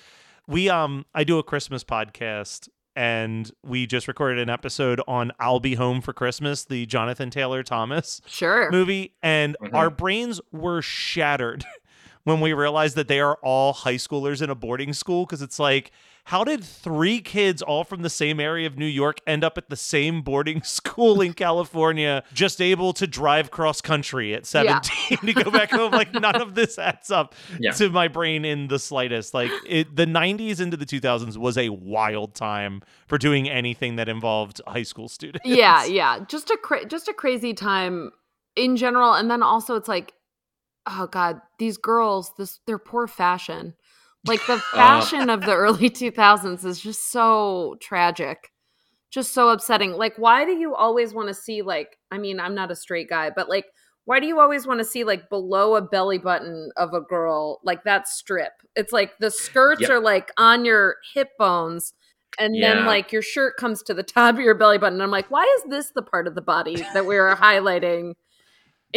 [0.47, 5.59] we um I do a Christmas podcast and we just recorded an episode on I'll
[5.59, 8.71] Be Home for Christmas, the Jonathan Taylor Thomas Sure.
[8.71, 11.63] movie, and our brains were shattered
[12.27, 15.59] when we realized that they are all high schoolers in a boarding school because it's
[15.59, 15.91] like
[16.25, 19.69] how did three kids all from the same area of New York end up at
[19.69, 25.33] the same boarding school in California just able to drive cross country at 17 to
[25.41, 25.93] go back home?
[25.93, 27.71] Like none of this adds up Yeah.
[27.71, 29.33] to my brain in the slightest.
[29.33, 34.09] Like it the 90s into the 2000s was a wild time for doing anything that
[34.09, 35.47] involved high school students.
[35.47, 36.25] Yeah, yeah.
[36.27, 38.11] Just a cra- just a crazy time
[38.57, 40.13] in general, and then also it's like,
[40.87, 43.73] oh god, these girls, this their poor fashion,
[44.25, 44.75] like the uh.
[44.75, 48.51] fashion of the early two thousands is just so tragic,
[49.11, 49.93] just so upsetting.
[49.93, 51.97] Like, why do you always want to see like?
[52.11, 53.65] I mean, I'm not a straight guy, but like.
[54.05, 57.59] Why do you always want to see like below a belly button of a girl
[57.65, 58.53] like that strip?
[58.73, 59.89] It's like the skirts Yep.
[59.89, 61.93] are like on your hip bones
[62.39, 64.93] and then like your shirt comes to the top of your belly button.
[64.93, 68.13] and I'm like, why is this the part of the body that we are highlighting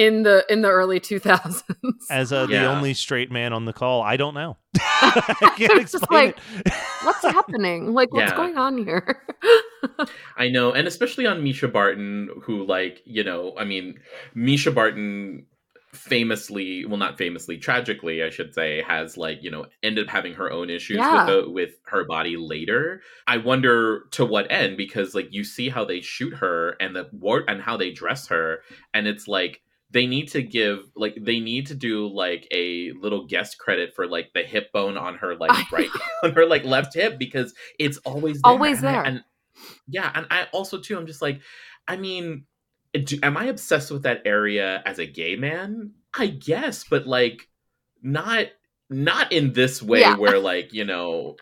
[0.01, 1.63] in the in the early 2000s?
[2.11, 5.93] as uh, the only straight man on the call i don't know i can't It's
[5.93, 7.95] just explain like, it What's happening?
[7.95, 8.37] Like, what's Yeah.
[8.37, 9.23] going on here?
[10.37, 13.99] I know, and especially on Mischa Barton, who like you know, I mean,
[14.37, 15.47] Mischa Barton
[15.95, 20.35] famously, well, not famously, tragically, I should say, has like you know ended up having
[20.35, 21.25] her own issues Yeah.
[21.27, 23.01] with the, with her body later.
[23.27, 27.09] I wonder to what end because like you see how they shoot her and the
[27.13, 28.59] war and how they dress her,
[28.93, 33.27] and it's like they need to give like they need to do like a little
[33.27, 35.89] guest credit for like the hip bone on her like right
[36.23, 38.53] on her like left hip because it's always there.
[38.53, 39.05] Always And I- there.
[39.05, 39.25] and
[39.89, 41.41] yeah and i also too i'm just like
[41.87, 42.45] i mean
[43.05, 47.49] do, am i obsessed with that area as a gay man i guess but like
[48.03, 48.47] not
[48.89, 50.17] not in this way Yeah.
[50.17, 51.37] where like you know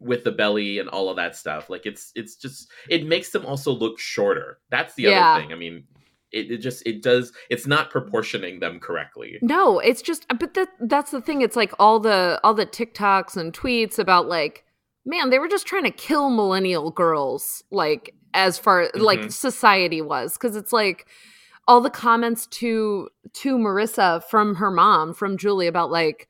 [0.00, 3.44] with the belly and all of that stuff like it's it's just it makes them
[3.44, 5.32] also look shorter that's the Yeah.
[5.34, 5.84] other thing i mean
[6.36, 10.68] it, it just it does it's not proportioning them correctly No, it's just but that
[10.80, 11.40] that's the thing.
[11.42, 14.64] It's like all the all the TikToks and tweets about like,
[15.04, 19.32] man, they were just trying to kill millennial girls, like as far like Mhm.
[19.32, 20.36] society was.
[20.36, 21.06] Cause it's like
[21.68, 23.08] all the comments to
[23.42, 26.28] to Marissa from her mom, from Julie about like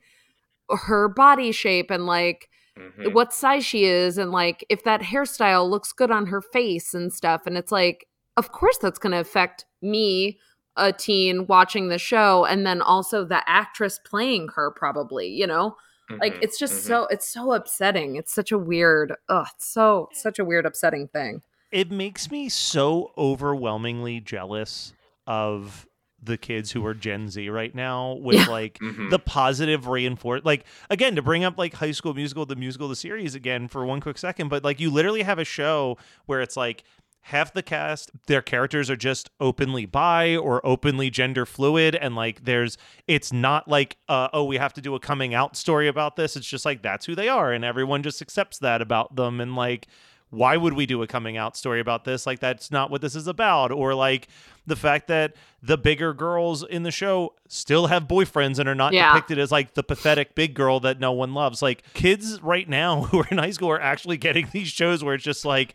[0.69, 3.13] her body shape and like Mhm.
[3.13, 7.11] what size she is and like if that hairstyle looks good on her face and
[7.13, 8.06] stuff and it's like
[8.37, 10.39] of course that's going to affect me
[10.77, 15.75] a teen watching the show and then also the actress playing her probably you know
[16.21, 16.43] like Mhm.
[16.43, 16.87] it's just Mhm.
[16.87, 21.07] so it's so upsetting it's such a weird ugh it's so such a weird upsetting
[21.09, 24.93] thing it makes me so overwhelmingly jealous
[25.25, 25.85] of
[26.23, 28.45] the kids who are Gen Z right now with Yeah.
[28.47, 29.09] like Mhm.
[29.11, 32.95] the positive reinforce like again to bring up like high school musical the musical the
[32.95, 36.57] series again for one quick second but like you literally have a show where it's
[36.57, 36.83] like
[37.21, 42.45] half the cast their characters are just openly bi or openly gender fluid and like
[42.45, 46.15] there's it's not like uh, oh we have to do a coming out story about
[46.15, 46.35] this.
[46.37, 49.55] It's just like that's who they are and everyone just accepts that about them and
[49.55, 49.87] like
[50.29, 52.25] why would we do a coming out story about this?
[52.27, 53.71] Like that's not what this is about.
[53.71, 54.27] Or like
[54.65, 58.91] the fact that the bigger girls in the show still have boyfriends and are not
[58.91, 59.13] Yeah.
[59.13, 61.61] depicted as like the pathetic big girl that no one loves.
[61.61, 65.15] Like kids right now who are in high school are actually getting these shows where
[65.15, 65.73] it's just like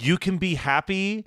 [0.00, 1.26] you can be happy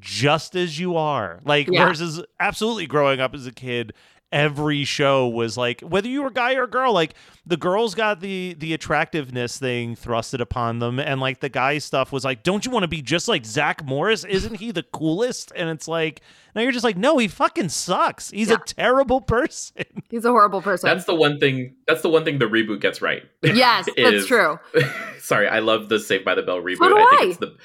[0.00, 1.40] just as you are.
[1.44, 1.86] Like Yeah.
[1.88, 3.92] versus absolutely growing up as a kid,
[4.32, 7.14] every show was like whether you were a guy or a girl, like
[7.46, 12.10] the girls got the the attractiveness thing thrusted upon them, and like the guy stuff
[12.10, 14.24] was like, don't you want to be just like Zach Morris?
[14.24, 15.52] Isn't he the coolest?
[15.54, 16.20] And it's like
[16.56, 18.30] now you're just like, no, he fucking sucks.
[18.32, 18.56] He's Yeah.
[18.56, 19.84] a terrible person.
[20.10, 23.00] he's a horrible person that's the one thing that's the one thing the reboot gets
[23.00, 24.58] right yes that's true
[25.20, 26.78] Sorry, I love the Saved by the Bell reboot.
[26.78, 27.24] So do I think I.
[27.26, 27.56] it's the it-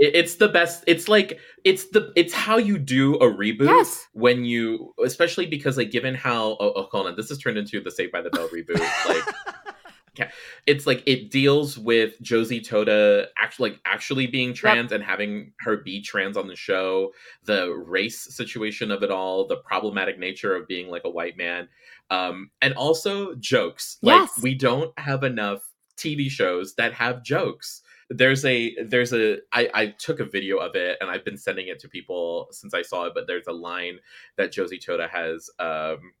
[0.00, 0.82] it's the best.
[0.86, 4.06] It's like it's the it's how you do a reboot Yes.
[4.12, 7.80] when you especially because like given how oh, oh hold on this has turned into
[7.80, 9.24] the Saved by the Bell reboot like
[10.66, 15.78] it's like it deals with Josie Totah actually like actually being trans and having her
[15.78, 17.12] be trans on the show,
[17.44, 21.68] the race situation of it all, the problematic nature of being like a white man,
[22.10, 23.98] um, and also jokes.
[24.02, 24.42] Like Yes.
[24.42, 25.62] we don't have enough
[25.96, 27.80] TV shows that have jokes.
[28.10, 31.68] There's a there's a I, I took a video of it and I've been sending
[31.68, 33.98] it to people since I saw it, but there's a line
[34.36, 36.12] that Josie Totah has um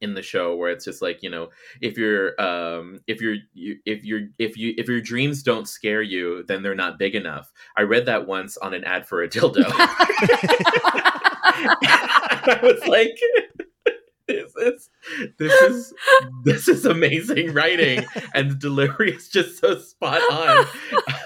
[0.00, 1.48] in the show where it's just like you know
[1.80, 6.02] if you're um if you're you, if you're if you if your dreams don't scare
[6.02, 7.52] you then they're not big enough.
[7.76, 9.64] I read that once on an ad for a dildo.
[12.46, 13.18] I was like
[14.26, 14.90] this is
[15.38, 15.94] this is
[16.44, 18.04] this is amazing writing
[18.34, 20.66] and the delivery is just so spot on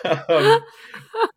[0.28, 0.60] um,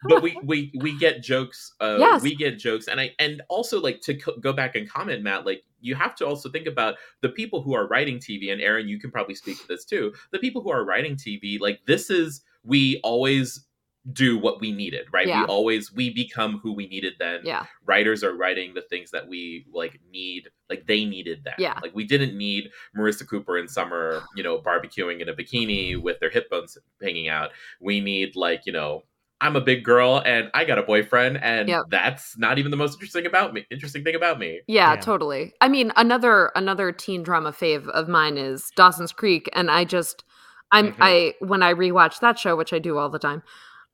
[0.08, 2.22] but we we we get jokes uh Yes.
[2.22, 5.46] we get jokes and i and also like to co- go back and comment matt
[5.46, 8.88] like you have to also think about the people who are writing tv and erin
[8.88, 12.10] you can probably speak to this too the people who are writing tv like this
[12.10, 13.66] is we always
[14.12, 15.42] do what we needed right Yeah.
[15.42, 17.66] we always we become who we needed then yeah.
[17.86, 21.78] writers are writing the things that we like need like they needed that Yeah.
[21.84, 26.20] like we didn't need marissa cooper in summer you know barbecuing in a bikini with
[26.20, 29.04] their hip bones hanging out we need like you know
[29.40, 31.84] i'm a big girl and i got a boyfriend and Yep.
[31.90, 35.00] that's not even the most interesting about me interesting thing about me Yeah, Yeah.
[35.00, 35.54] totally.
[35.62, 40.24] I mean, another another teen drama fave of mine is Dawson's Creek, and I just,
[40.72, 40.96] I'm Mhm.
[41.00, 43.44] I when I rewatch that show, which I do all the time,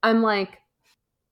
[0.04, 0.60] I'm like,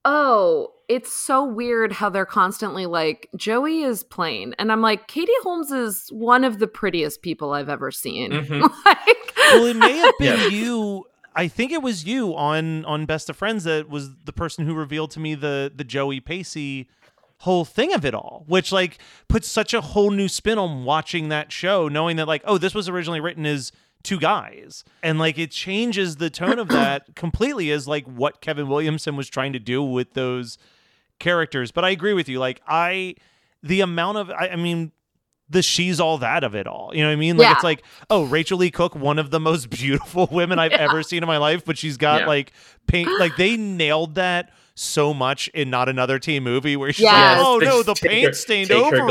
[0.04, 5.32] oh, it's so weird how they're constantly like Joey is plain, and I'm like, Katie
[5.42, 8.32] Holmes is one of the prettiest people I've ever seen.
[8.32, 8.62] Mhm.
[8.86, 10.48] like, well, it may have been Yeah.
[10.52, 11.06] you.
[11.38, 14.74] I think it was you on on Best of Friends that was the person who
[14.74, 16.88] revealed to me the the Joey Pacey
[17.40, 18.98] whole thing of it all, which like
[19.28, 22.74] puts such a whole new spin on watching that show, knowing that like, oh, this
[22.74, 23.72] was originally written as
[24.06, 28.70] two guys, and like it changes the tone of that completely as like what Kevin
[28.70, 30.58] Williamson was trying to do with those
[31.20, 31.72] characters.
[31.72, 33.16] But I agree with you, like I
[33.64, 34.92] the amount of I, I mean
[35.50, 36.92] the she's all that of it all.
[36.94, 37.38] You know what I mean?
[37.38, 37.54] Like Yeah.
[37.54, 41.22] it's like, oh, Rachael Leigh Cook, one of the most beautiful women I've ever seen
[41.22, 42.28] in my life, but she's got Yeah.
[42.28, 42.52] like
[42.88, 47.38] paint like they nailed that so much in not another teen movie where she's Yes.
[47.38, 49.08] like, oh no, the paint stained her overalls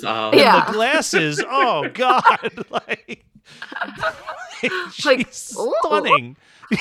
[0.00, 0.64] glasses and Yeah.
[0.66, 1.42] the glasses.
[1.48, 3.24] Oh god, like
[5.04, 6.36] Like, stunning.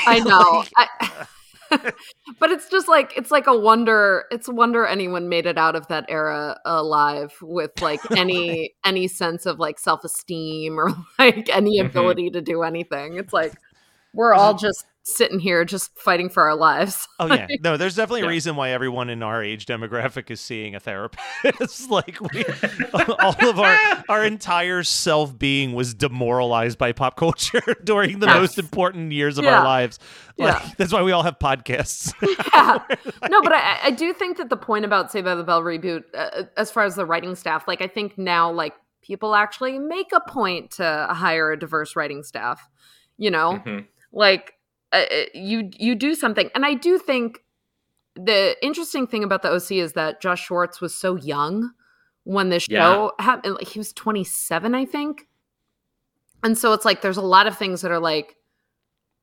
[0.08, 0.64] I know.
[0.78, 1.24] Like, I,
[2.40, 4.26] but it's just like it's like a wonder.
[4.32, 9.08] It's a wonder anyone made it out of that era alive with like any any
[9.08, 11.88] sense of like self esteem or like any Mhm.
[11.88, 13.16] ability to do anything.
[13.18, 13.54] It's like
[14.14, 17.08] we're all just sitting here just fighting for our lives.
[17.20, 17.78] Oh yeah, no.
[17.78, 18.26] There's definitely Yeah.
[18.26, 21.90] a reason why everyone in our age demographic is seeing a therapist.
[21.90, 22.44] like we,
[22.94, 23.78] all of our
[24.10, 28.36] our entire self being was demoralized by pop culture during the Yes.
[28.36, 29.60] most important years of Yeah.
[29.60, 30.00] our lives.
[30.38, 30.70] Like, Yeah.
[30.78, 32.12] that's why we all have podcasts.
[32.54, 32.80] yeah.
[33.30, 36.04] No, but I, I do think that the point about Saved by the Bell reboot,
[36.14, 40.12] uh, as far as the writing staff, like I think now, like people actually make
[40.12, 42.68] a point to hire a diverse writing staff.
[43.18, 43.86] You know, Mhm.
[44.12, 44.55] like
[44.96, 47.40] uh, uh, you you do something, and I do think
[48.16, 51.72] the interesting thing about the OC is that Josh Schwartz was so young
[52.24, 52.80] when this Yeah.
[52.94, 53.58] show happened.
[53.62, 55.28] He was twenty seven, I think,
[56.44, 58.36] and so it's like there's a lot of things that are like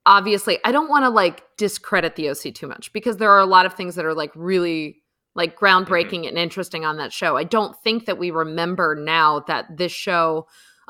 [0.05, 3.47] obviously i don't want to like discredit the oc too much because there are a
[3.47, 5.01] lot of things that are like really
[5.37, 9.65] like groundbreaking and interesting on that show i don't think that we remember now that
[9.77, 10.45] this show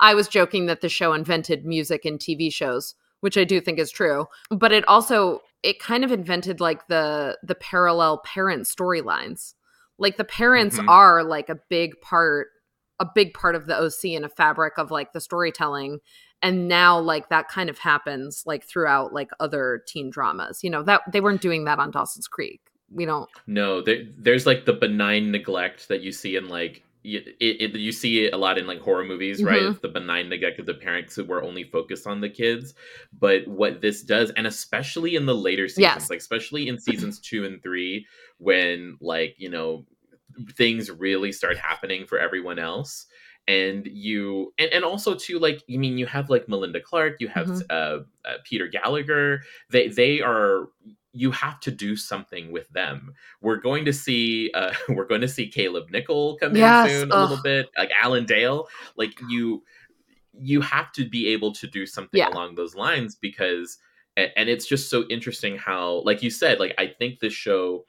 [0.00, 3.78] i was joking that the show invented music and tv shows which i do think
[3.78, 9.54] is true but it also it kind of invented like the the parallel parent storylines
[9.98, 10.88] like the parents Mhm.
[10.88, 12.48] are like a big part
[13.00, 15.98] a big part of the oc and a fabric of like the storytelling
[16.42, 20.82] and now like that kind of happens like throughout like other teen dramas you know
[20.82, 22.60] that they weren't doing that on dawson's creek
[22.90, 26.82] we don't No, there, there's like the benign neglect that you see in like
[27.16, 29.62] it, it, you see it a lot in like horror movies, right?
[29.62, 29.70] Mhm.
[29.72, 32.74] It's the benign neglect of the parents who were only focused on the kids.
[33.18, 37.44] But what this does, and especially in the later seasons, like especially in seasons two
[37.44, 38.06] and three,
[38.38, 39.86] when like you know
[40.56, 43.06] things really start happening for everyone else
[43.48, 47.26] and you and, and also too like you mean you have like melinda clarke you
[47.28, 47.62] have Mhm.
[47.70, 47.98] uh,
[48.28, 49.40] uh, peter gallagher
[49.70, 50.68] they they are
[51.18, 53.12] you have to do something with them.
[53.40, 57.10] We're going to see uh we're going to see caleb nichol come Yes, in soon
[57.10, 59.62] a little bit like alan dale like you
[60.32, 62.28] you have to be able to do something Yeah.
[62.28, 63.78] along those lines because
[64.16, 67.84] and it's just so interesting how like you said like i think this show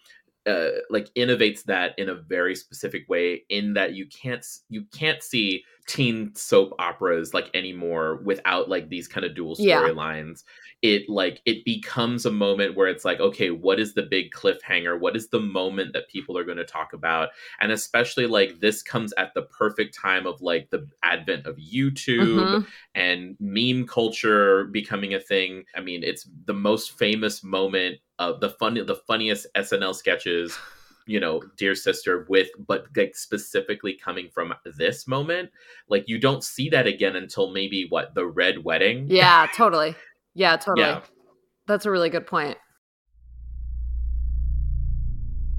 [0.47, 5.21] uh, like innovates that in a very specific way in that you can't you can't
[5.21, 9.79] see teen soap operas like anymore without like these kind of dual Yeah.
[9.81, 10.43] storylines
[10.81, 14.99] it like it becomes a moment where it's like okay what is the big cliffhanger
[14.99, 17.29] what is the moment that people are going to talk about
[17.59, 22.53] and especially like this comes at the perfect time of like the advent of youtube
[22.53, 22.65] Mhm.
[22.95, 25.63] and meme culture becoming a thing.
[25.75, 30.55] I mean, it's the most famous moment of the fun, the funniest SNL sketches.
[31.07, 35.49] You know, dear sister, with but like specifically coming from this moment,
[35.87, 39.07] like you don't see that again until maybe what the red wedding.
[39.09, 39.95] Yeah, totally.
[40.35, 40.87] Yeah, totally.
[40.87, 41.01] Yeah.
[41.65, 42.57] That's a really good point.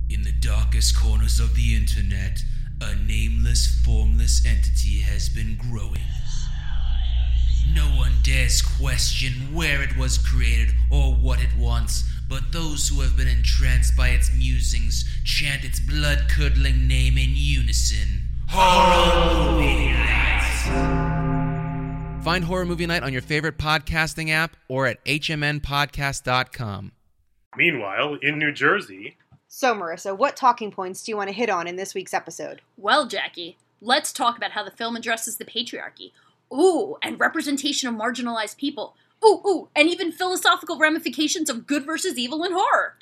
[0.08, 2.38] In the darkest corners of the internet,
[2.80, 6.06] a nameless, formless entity has been growing.
[7.74, 13.00] No one dares question where it was created or what it wants, but those who
[13.00, 18.22] have been entranced by its musings chant its blood curdling name in unison.
[18.48, 20.36] Horror Movie Night!
[22.22, 26.92] Find Horror Movie Night on your favorite podcasting app or at hmnpodcast.com.
[27.56, 29.16] Meanwhile, in New Jersey,
[29.48, 32.60] So, Marissa, what talking points do you want to hit on in this week's episode?
[32.76, 36.12] Well, Jackie, let's talk about how the film addresses the patriarchy.
[36.52, 38.94] Ooh, and representation of marginalized people.
[39.24, 42.96] Ooh, ooh, and even philosophical ramifications of good versus evil in horror.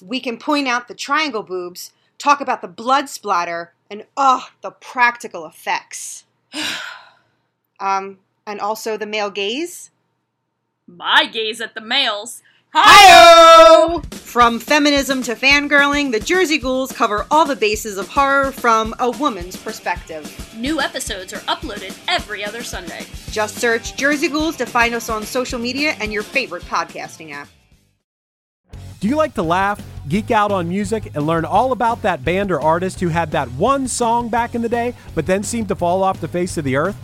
[0.00, 4.70] We can point out the triangle boobs, talk about the blood splatter, and oh, the
[4.70, 6.24] practical effects.
[7.80, 9.90] um, and also the male gaze.
[10.86, 12.42] My gaze at the males.
[12.74, 14.02] Hi!
[14.32, 19.10] From feminism to fangirling, the Jersey Ghouls cover all the bases of horror from a
[19.10, 20.24] woman's perspective.
[20.56, 23.04] New episodes are uploaded every other Sunday.
[23.30, 27.46] Just search Jersey Ghouls to find us on social media and your favorite podcasting app.
[29.00, 32.50] Do you like to laugh, geek out on music, and learn all about that band
[32.50, 35.74] or artist who had that one song back in the day, but then seemed to
[35.74, 36.96] fall off the face of the earth?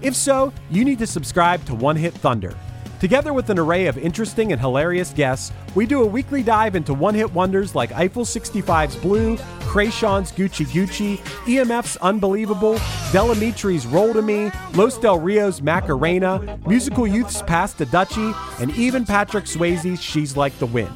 [0.00, 2.56] If so, you need to subscribe to One Hit Thunder.
[3.00, 6.92] Together with an array of interesting and hilarious guests, we do a weekly dive into
[6.92, 12.74] one hit wonders like Eiffel 65's Blue, Kreayshawn's Gucci Gucci, EMF's Unbelievable,
[13.10, 18.70] Del Amitri's Roll to Me, Los Del Rio's Macarena, Musical Youth's Pass the Dutchie, and
[18.76, 20.94] even Patrick Swayze's She's Like the Wind.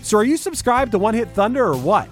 [0.00, 2.08] So are you subscribed to One Hit Thunder or what?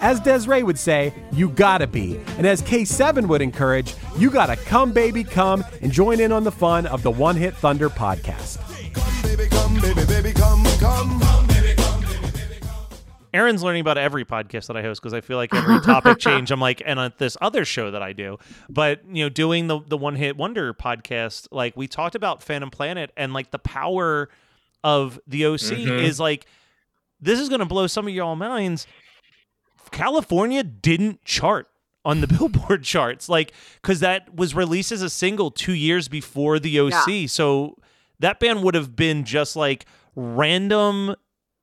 [0.00, 2.18] As Desiree would say, you gotta be.
[2.38, 6.52] And as K7 would encourage, you gotta come, baby, come and join in on the
[6.52, 8.64] fun of the One Hit Thunder podcast.
[13.34, 16.50] Erin's learning about every podcast that I host because I feel like every topic change,
[16.50, 18.38] I'm like, and on this other show that I do.
[18.70, 22.70] But you know, doing the the one hit wonder podcast, like we talked about Phantom
[22.70, 24.30] Planet and like the power
[24.82, 26.02] of the OC Mhm.
[26.02, 26.46] is like
[27.20, 28.86] this is gonna blow some of y'all minds.
[29.90, 31.68] California didn't chart
[32.04, 36.58] on the Billboard charts, like because that was released as a single two years before
[36.58, 37.28] the OC.
[37.28, 37.76] So
[38.20, 41.14] that band would have been just like random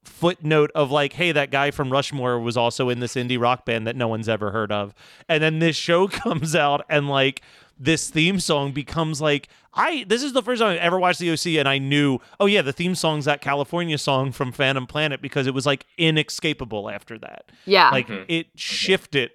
[0.03, 3.87] footnote of like, hey, that guy from Rushmore was also in this indie rock band
[3.87, 4.93] that no one's ever heard of.
[5.27, 7.41] And then this show comes out and like
[7.77, 11.31] this theme song becomes like I this is the first time I've ever watched the
[11.31, 15.21] OC and I knew, oh yeah, the theme song's that California song from Phantom Planet
[15.21, 17.51] because it was like inescapable after that.
[17.65, 17.89] Yeah.
[17.89, 18.23] Like mm-hmm.
[18.29, 19.31] it shifted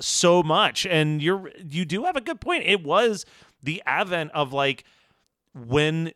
[0.00, 0.86] so much.
[0.86, 2.64] And you're you do have a good point.
[2.64, 3.24] It was
[3.62, 4.84] the advent of like
[5.54, 6.12] when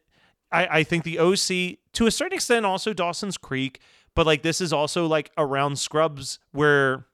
[0.52, 3.80] I, I think the OC to a certain extent also Dawson's Creek,
[4.14, 7.06] but like this is also like around Scrubs where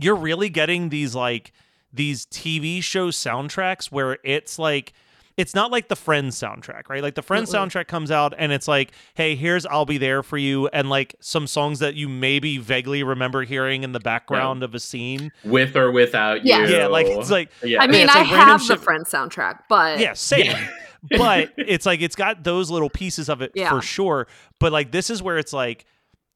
[0.00, 1.52] you're really getting these like
[1.92, 4.92] these TV show soundtracks where it's like
[5.36, 7.02] it's not like the Friends soundtrack, right?
[7.02, 7.66] Like the Friends Mm-mm.
[7.66, 11.16] soundtrack comes out and it's like, hey, here's I'll Be There for You and like
[11.18, 15.32] some songs that you maybe vaguely remember hearing in the background of a scene.
[15.44, 16.70] with or without Yes.
[16.70, 16.76] you.
[16.76, 17.82] Yeah, like it's like yeah.
[17.82, 20.54] I mean, it's I like have the shit- Friends soundtrack, but yeah, same.
[21.10, 23.70] but it's like it's got those little pieces of it Yeah.
[23.70, 24.26] for sure.
[24.60, 25.84] But like this is where it's like,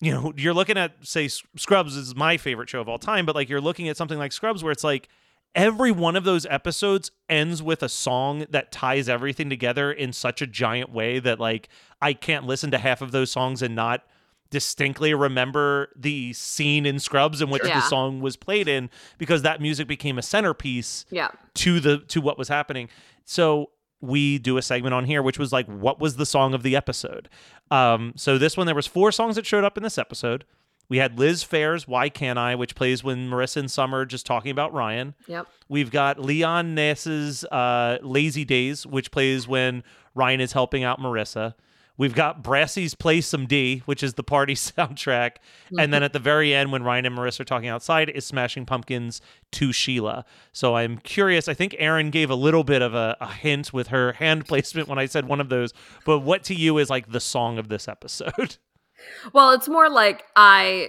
[0.00, 3.34] you know, you're looking at say Scrubs is my favorite show of all time, but
[3.34, 5.08] like you're looking at something like Scrubs where it's like
[5.54, 10.42] every one of those episodes ends with a song that ties everything together in such
[10.42, 11.68] a giant way that like
[12.02, 14.04] I can't listen to half of those songs and not
[14.50, 17.74] distinctly remember the scene in Scrubs in which Sure.
[17.74, 18.88] the song was played in
[19.18, 21.28] because that music became a centerpiece Yeah.
[21.54, 22.88] to the to what was happening.
[23.24, 23.70] So
[24.01, 26.76] we do a segment on here which was like what was the song of the
[26.76, 27.28] episode.
[27.70, 30.44] Um so this one there was four songs that showed up in this episode.
[30.88, 34.51] We had Liz Phair's Why Can't I, which plays when Marissa and Summer just talking
[34.51, 35.14] about Ryan.
[35.26, 35.46] Yep.
[35.68, 39.82] We've got Leona Naess's uh, Lazy Days, which plays when
[40.14, 41.55] Ryan is helping out Marissa.
[41.99, 45.32] We've got Brassy's Play Some D, which is the party soundtrack.
[45.76, 46.05] And then mm-hmm.
[46.05, 49.20] at the very end, when Ryan and Marissa are talking outside, is Smashing Pumpkins
[49.53, 50.24] to Sheila.
[50.53, 51.49] So I'm curious.
[51.49, 54.88] I think Erin gave a little bit of a, a hint with her hand placement
[54.88, 55.74] when I said one of those.
[56.07, 58.57] But what to you is like the song of this episode?
[59.32, 60.88] Well, it's more like I,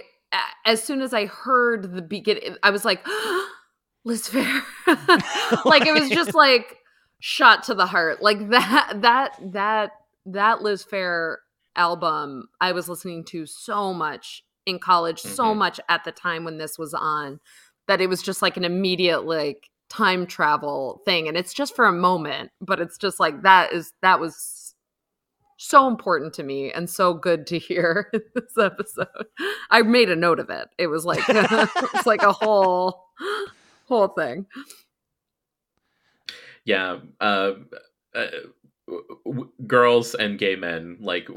[0.66, 3.06] as soon as I heard the beginning, I was like,
[4.04, 4.62] Liz Phair.
[5.64, 6.78] like it was just like
[7.20, 8.20] shot to the heart.
[8.20, 9.92] Like that, that, that,
[10.26, 11.36] that Liz Phair
[11.76, 15.56] album I was listening to so much in college, so Mhm.
[15.58, 17.40] much at the time when this was on,
[17.88, 21.26] that it was just like an immediate like time travel thing.
[21.28, 24.74] And it's just for a moment, but it's just like that is that was
[25.56, 29.08] so important to me and so good to hear in this episode.
[29.70, 30.68] I made a note of it.
[30.78, 33.04] It was like it's like a whole
[33.88, 34.46] whole thing.
[36.64, 37.52] yeah uh,
[38.14, 38.26] uh
[38.90, 41.28] w- w- girls and gay men like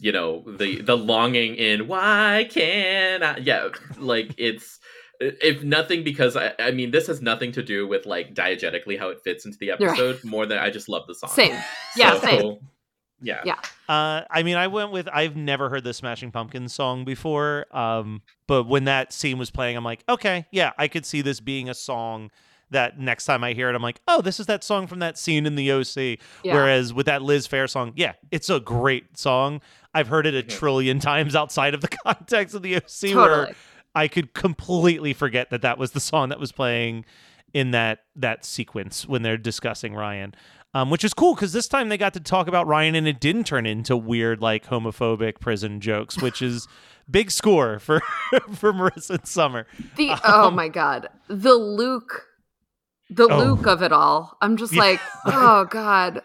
[0.00, 3.36] you know the the longing in why can't I?
[3.38, 4.80] yeah like it's
[5.20, 9.10] if nothing because I, I mean this has nothing to do with like diegetically how
[9.10, 9.82] it fits into the Right.
[9.82, 11.56] episode more than i just love the song Same.
[11.96, 12.56] Yeah, So, same.
[13.22, 13.58] yeah Yeah.
[13.86, 17.66] Uh, I mean, I went with I've never heard the Smashing Pumpkins song before.
[17.70, 21.38] Um, but when that scene was playing, I'm like, okay, yeah, I could see this
[21.38, 22.30] being a song
[22.70, 25.18] that next time I hear it, I'm like, oh, this is that song from that
[25.18, 26.18] scene in the OC.
[26.42, 26.54] Yeah.
[26.54, 29.60] Whereas with that Liz Phair song, yeah, it's a great song.
[29.94, 33.54] I've heard it a trillion times outside of the context of the OC, where
[33.94, 37.04] I could completely forget that that was the song that was playing
[37.52, 40.34] in that that sequence when they're discussing Ryan.
[40.76, 43.20] Um, which is cool because this time they got to talk about Ryan and it
[43.20, 46.66] didn't turn into weird like homophobic prison jokes, which is
[47.10, 48.00] big score for
[48.54, 49.66] for Marissa and Summer.
[49.96, 51.08] The oh my god.
[51.28, 52.26] The Luke
[53.10, 53.38] the Oh.
[53.38, 54.36] Luke of it all.
[54.40, 54.80] I'm just Yeah.
[54.82, 56.22] like, oh god.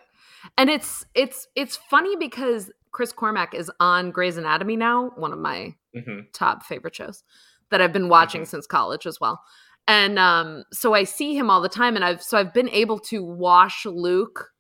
[0.57, 5.39] And it's it's it's funny because Chris Carmack is on Grey's Anatomy now, one of
[5.39, 6.31] my Mhm.
[6.33, 7.23] top favorite shows
[7.69, 9.41] that I've been watching since college as well.
[9.87, 12.99] And um, so I see him all the time, and I've so I've been able
[12.99, 14.51] to wash Luke,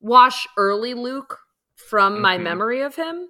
[0.00, 1.38] wash early Luke
[1.76, 2.42] from my Mhm.
[2.42, 3.28] memory of him.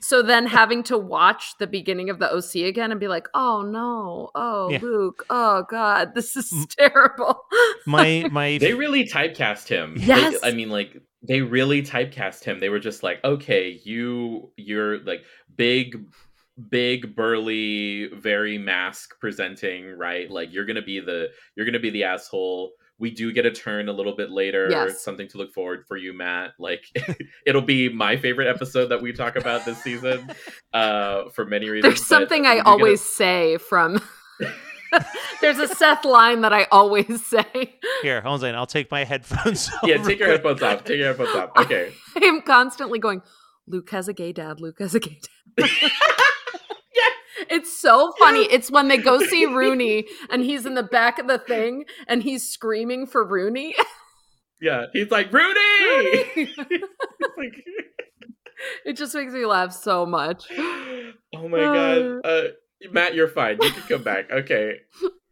[0.00, 3.62] So then having to watch the beginning of the OC again and be like, oh
[3.62, 4.78] no, oh Yeah.
[4.82, 7.40] Luke, oh God, this is terrible.
[7.86, 9.94] My my they really typecast him.
[9.96, 10.38] They- Yes.
[10.42, 12.60] i mean like they really typecast him.
[12.60, 15.22] They were just like okay you you're like
[15.56, 16.04] big
[16.70, 20.30] big burly very mask presenting right?
[20.30, 23.88] Like you're gonna be the you're gonna be the asshole we do get a turn
[23.88, 25.02] a little bit later Yes.
[25.02, 26.84] something to look forward for you matt like
[27.46, 30.30] it'll be my favorite episode that we talk about this season
[30.72, 34.00] uh for many reasons There's something I do get a- always say from.
[35.42, 37.44] There's a Seth line that I always say.
[38.02, 39.68] here, hold on, I'll take my headphones.
[39.82, 43.20] yeah take your headphones off take your headphones off okay I am constantly going,
[43.66, 44.60] Luke has a gay dad.
[44.60, 45.20] Luke has a gay
[45.58, 45.68] dad.
[47.50, 48.44] It's so funny.
[48.50, 52.22] It's when they go see Rooney and he's in the back of the thing and
[52.22, 53.74] he's screaming for Rooney.
[54.60, 55.54] yeah he's like Rooney.
[55.54, 56.58] It's
[57.36, 57.64] like-
[58.86, 60.44] It just makes me laugh so much.
[61.34, 62.20] Oh my god.
[62.24, 62.42] Uh
[62.92, 63.58] Matt, you're fine.
[63.60, 64.30] You can come back.
[64.30, 64.76] Okay.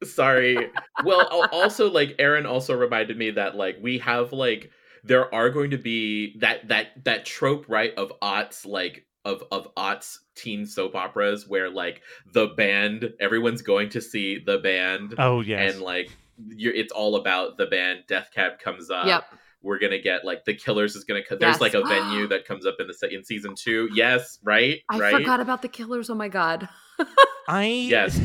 [0.02, 0.70] Sorry.
[1.04, 4.70] Well, also like Erin also reminded me that like we have like
[5.02, 9.74] there are going to be that that that trope right of aughts like of of
[9.76, 12.02] aughts teen soap operas where like
[12.32, 16.10] the band everyone's going to see the band Oh yeah and like
[16.48, 19.24] you're, it's all about the band death cab comes up Yep.
[19.62, 21.58] we're gonna get like the killers is gonna co- Yes.
[21.58, 24.98] there's like a venue that comes up in the in season two yes right I
[24.98, 26.10] right forgot about the killers.
[26.10, 26.68] Oh my god.
[27.48, 28.18] I yes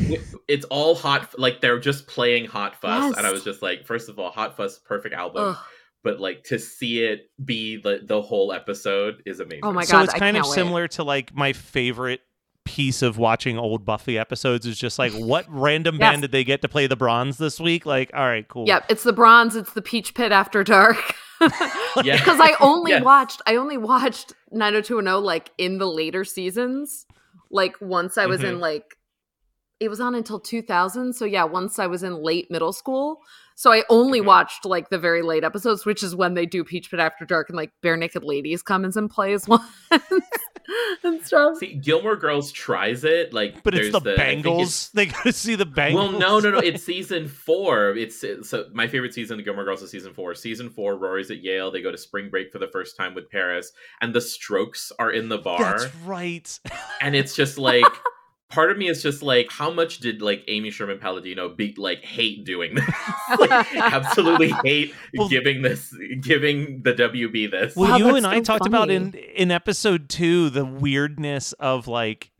[0.48, 3.18] it's all hot like they're just playing hot fuss Yes.
[3.18, 5.56] and i was just like first of all hot fuss perfect album Ugh.
[6.02, 9.86] But like to see it be the the whole episode is amazing Oh my god!
[9.88, 10.54] so God, it's kind of can't wait.
[10.54, 12.20] similar to like my favorite
[12.64, 16.10] piece of watching old Buffy episodes is just like what random Yes.
[16.12, 17.84] band did they get to play the bronze this week?
[17.86, 18.66] Like, all right, cool.
[18.66, 20.96] Yep, it's the bronze, it's the peach pit after dark.
[22.04, 22.16] Yeah.
[22.18, 23.02] Because I only Yes.
[23.02, 27.06] watched I only watched 90210 like in the later seasons.
[27.50, 28.60] Like once I was in Mhm.
[28.60, 28.94] like
[29.80, 31.14] it was on until 2000.
[31.14, 33.22] So yeah, once I was in late middle school.
[33.60, 34.24] So I only Mhm.
[34.24, 37.50] watched like the very late episodes, which is when they do Peach Pit After Dark
[37.50, 39.60] and like Barenaked Ladies comes and plays one
[41.02, 41.58] and stuff.
[41.58, 44.90] see gilmore girls tries it like But it's there's the, I it's- Bangles.
[44.94, 46.10] They got to see the Bangles.
[46.12, 46.58] Well, no, no, no.
[46.60, 47.90] It's season four.
[47.98, 50.34] It's so my favorite season of Gilmore Girls is season four.
[50.34, 51.70] Season four, Rory's at Yale.
[51.70, 55.10] They go to spring break for the first time with Paris, and the Strokes are
[55.10, 56.58] in the bar, That's right.
[57.02, 57.84] and it's just like
[58.50, 62.04] part of me is just like, how much did like Amy Sherman Palladino be like
[62.04, 62.84] hate doing this?
[63.38, 67.74] like, absolutely hate Well- giving this, giving the WB this.
[67.76, 71.52] Well, Wow, you that's and I so talked about in in episode two the weirdness
[71.54, 72.30] of like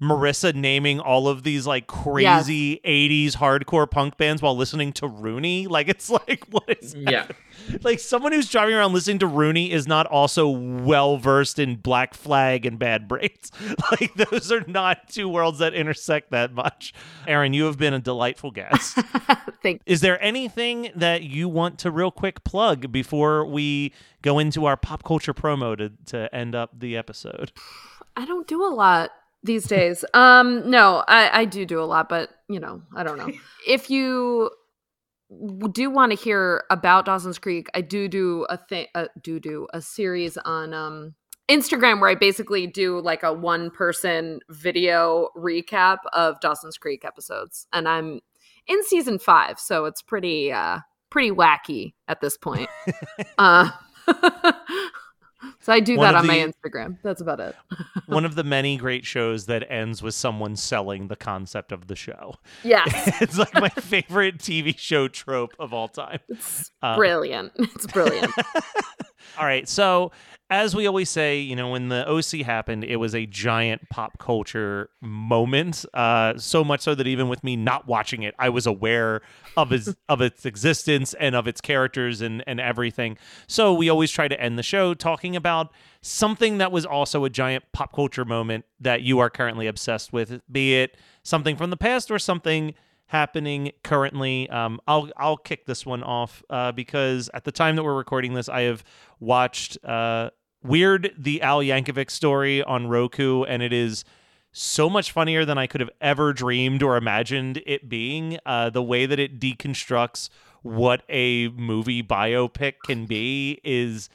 [0.00, 5.66] Marissa naming all of these like crazy '80s hardcore punk bands while listening to Rooney.
[5.66, 7.00] Like it's like what is that?
[7.10, 7.26] yeah.
[7.82, 12.14] like someone who's driving around listening to Rooney is not also well versed in Black
[12.14, 13.50] Flag and Bad Brains.
[13.90, 16.92] Like those are not two worlds that intersect that much.
[17.26, 18.94] Erin, you have been a delightful guest.
[19.62, 23.92] Thank Is there anything that you want to real quick plug before we
[24.22, 27.52] go into our pop culture promo to, to end up the episode?
[28.16, 29.10] I don't do a lot
[29.46, 30.04] these days.
[30.14, 33.30] Um, no, I, I do do a lot, but you know, I don't know.
[33.66, 34.50] If you
[35.72, 38.86] do want to hear about Dawson's Creek, I do do a thing.
[38.94, 41.14] Uh, do do a series on um
[41.50, 47.66] Instagram where I basically do like a one person video recap of Dawson's Creek episodes,
[47.72, 48.20] and I'm
[48.68, 50.78] in season five, so it's pretty uh
[51.10, 52.68] pretty wacky at this point.
[53.38, 53.70] uh,
[55.66, 56.96] so I do One that on my Instagram.
[57.02, 57.56] That's about it.
[58.06, 61.96] One of the many great shows that ends with someone selling the concept of the
[61.96, 62.36] show.
[62.62, 62.86] Yes.
[63.20, 66.20] it's like my favorite TV show trope of all time.
[66.28, 67.50] It's Uh, brilliant.
[67.56, 68.30] It's brilliant.
[69.38, 69.68] All right.
[69.68, 70.12] So,
[70.48, 74.18] as we always say, you know, when the OC happened, it was a giant pop
[74.18, 75.84] culture moment.
[75.92, 79.22] Uh, so much so that even with me not watching it, I was aware
[79.56, 83.18] of its of its existence and of its characters and and everything.
[83.48, 87.30] So we always try to end the show talking about something that was also a
[87.30, 91.76] giant pop culture moment that you are currently obsessed with, be it something from the
[91.76, 92.72] past or something
[93.06, 94.48] happening currently.
[94.50, 98.34] Um, I'll I'll kick this one off uh, because at the time that we're recording
[98.34, 98.84] this, I have
[99.20, 100.30] watched uh,
[100.62, 104.04] Weird the Al Yankovic story on Roku, and it is
[104.52, 108.38] so much funnier than I could have ever dreamed or imagined it being.
[108.46, 110.30] Uh, the way that it deconstructs
[110.62, 114.08] what a movie biopic can be is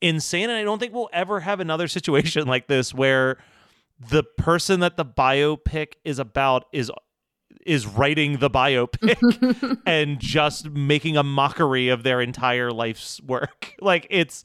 [0.00, 3.38] insane, and I don't think we'll ever have another situation like this where
[3.98, 6.92] the person that the biopic is about is
[7.66, 13.74] is writing the biopic and just making a mockery of their entire life's work.
[13.80, 14.44] Like it's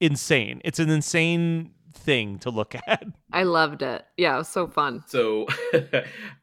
[0.00, 0.60] insane.
[0.64, 3.04] It's an insane thing to look at.
[3.32, 4.04] I loved it.
[4.16, 5.02] Yeah, it was so fun.
[5.06, 5.46] So,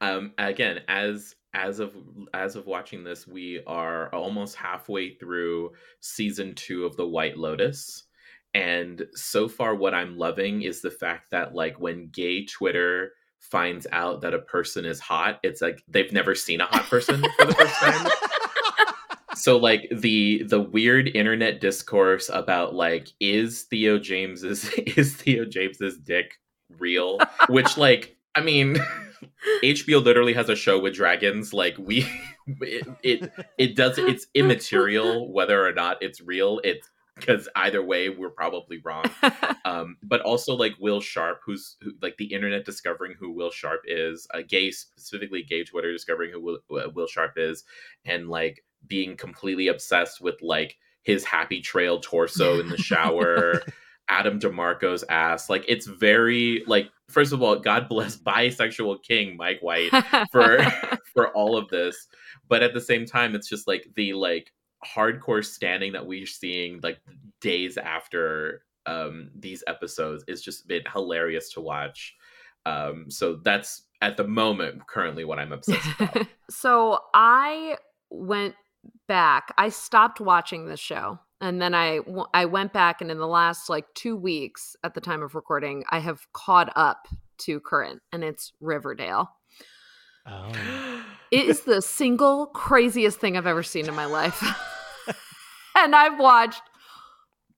[0.01, 1.95] um, again, as as of
[2.33, 8.03] as of watching this, we are almost halfway through season two of The White Lotus.
[8.53, 13.11] And so far, what I'm loving is the fact that, like, when gay Twitter
[13.49, 17.23] finds out that a person is hot, it's like they've never seen a hot person
[17.37, 18.07] for the first time.
[19.35, 25.97] so like the the weird internet discourse about like is Theo James's is Theo James's
[25.97, 26.39] dick
[26.79, 27.19] real?
[27.49, 28.77] Which like I mean
[29.63, 32.07] HBO literally has a show with dragons like we
[32.61, 36.59] it it, it does it's immaterial whether or not it's real.
[36.63, 39.05] It's because either way we're probably wrong
[39.65, 43.83] um, but also like Will Sharpe, who's who, like the internet discovering who Will Sharpe
[43.85, 47.63] is, a gay specifically gay Twitter discovering who Will, uh, Will Sharpe is,
[48.05, 53.61] and like being completely obsessed with like his happy trail torso in the shower.
[54.07, 55.49] Adam DiMarco's ass.
[55.49, 59.89] Like it's very like first of all, God bless bisexual king Mike White
[60.31, 60.59] for
[61.13, 62.07] for all of this.
[62.47, 64.51] But at the same time, it's just like the like
[64.85, 66.99] hardcore standing that we're seeing like
[67.41, 72.15] days after um these episodes is just been hilarious to watch.
[72.65, 76.27] Um so that's at the moment currently what I'm obsessed about.
[76.49, 77.77] so I
[78.09, 78.55] went
[79.07, 79.53] back.
[79.57, 81.19] I stopped watching this show.
[81.41, 81.99] And then I
[82.33, 85.83] I went back and in the last like 2 weeks at the time of recording,
[85.89, 87.07] I have caught up
[87.39, 89.31] to current and it's Riverdale.
[90.27, 90.51] Oh.
[91.31, 94.43] It is the single craziest thing I've ever seen in my life.
[95.85, 96.63] and I've watched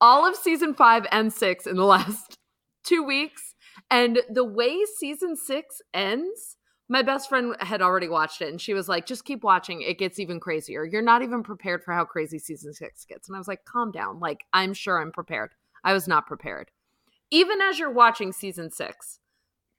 [0.01, 2.37] all of season five and six in the last
[2.83, 3.53] two weeks.
[3.89, 6.57] And the way season six ends,
[6.89, 9.81] my best friend had already watched it and she was like, just keep watching.
[9.81, 10.83] It gets even crazier.
[10.83, 13.27] You're not even prepared for how crazy season six gets.
[13.27, 14.19] And I was like, calm down.
[14.19, 15.51] Like, I'm sure I'm prepared.
[15.83, 16.71] I was not prepared.
[17.29, 19.19] Even as you're watching season six,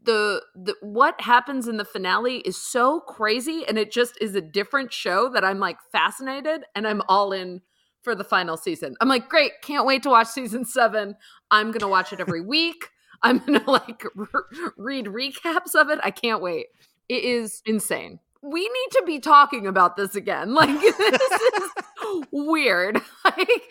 [0.03, 4.41] the, the what happens in the finale is so crazy and it just is a
[4.41, 7.63] different show that I'm like fascinated and I'm all in
[8.09, 8.97] for the final season.
[9.03, 11.15] I'm like, great, can't wait to watch season seven.
[11.51, 12.89] I'm gonna watch it every week.
[13.23, 14.47] I'm gonna like r-
[14.79, 15.99] read recaps of it.
[16.03, 16.69] I can't wait.
[17.11, 18.19] It is insane.
[18.41, 20.55] We need to be talking about this again.
[20.55, 21.71] Like this is
[22.33, 22.99] weird.
[23.27, 23.63] Like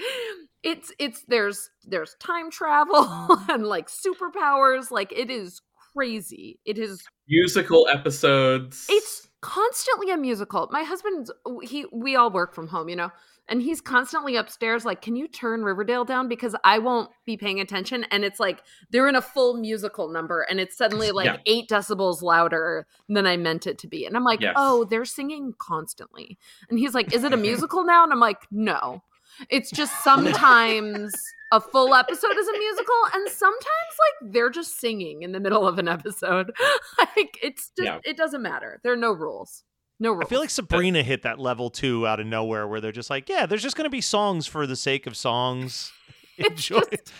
[0.61, 3.51] it's it's there's there's time travel mm-hmm.
[3.51, 4.91] and like superpowers.
[4.91, 5.61] Like it is
[5.95, 6.59] crazy.
[6.63, 8.85] It is Musical episodes.
[8.88, 10.69] it's constantly a musical.
[10.71, 11.31] My husband's
[11.63, 13.09] he we all work from home, you know.
[13.49, 17.59] And he's constantly upstairs like, "Can you turn Riverdale down because I won't be paying
[17.61, 21.37] attention?" And it's like they're in a full musical number and it's suddenly like Yeah.
[21.45, 24.05] 8 decibels louder than I meant it to be.
[24.05, 24.53] And I'm like, Yes.
[24.57, 26.37] "Oh, they're singing constantly."
[26.69, 29.01] And he's like, "Is it a musical now?" And I'm like, "No.
[29.49, 31.13] It's just sometimes
[31.51, 33.61] a full episode is a musical and sometimes
[34.23, 36.51] like they're just singing in the middle of an episode.
[36.97, 37.99] like it's just Yeah.
[38.03, 38.79] it doesn't matter.
[38.83, 39.63] There are no rules.
[39.99, 40.25] No rules.
[40.25, 43.29] I feel like Sabrina hit that level too out of nowhere where they're just like,
[43.29, 45.91] yeah, there's just going to be songs for the sake of songs.
[46.37, 46.81] Enjoy.
[46.91, 47.11] it.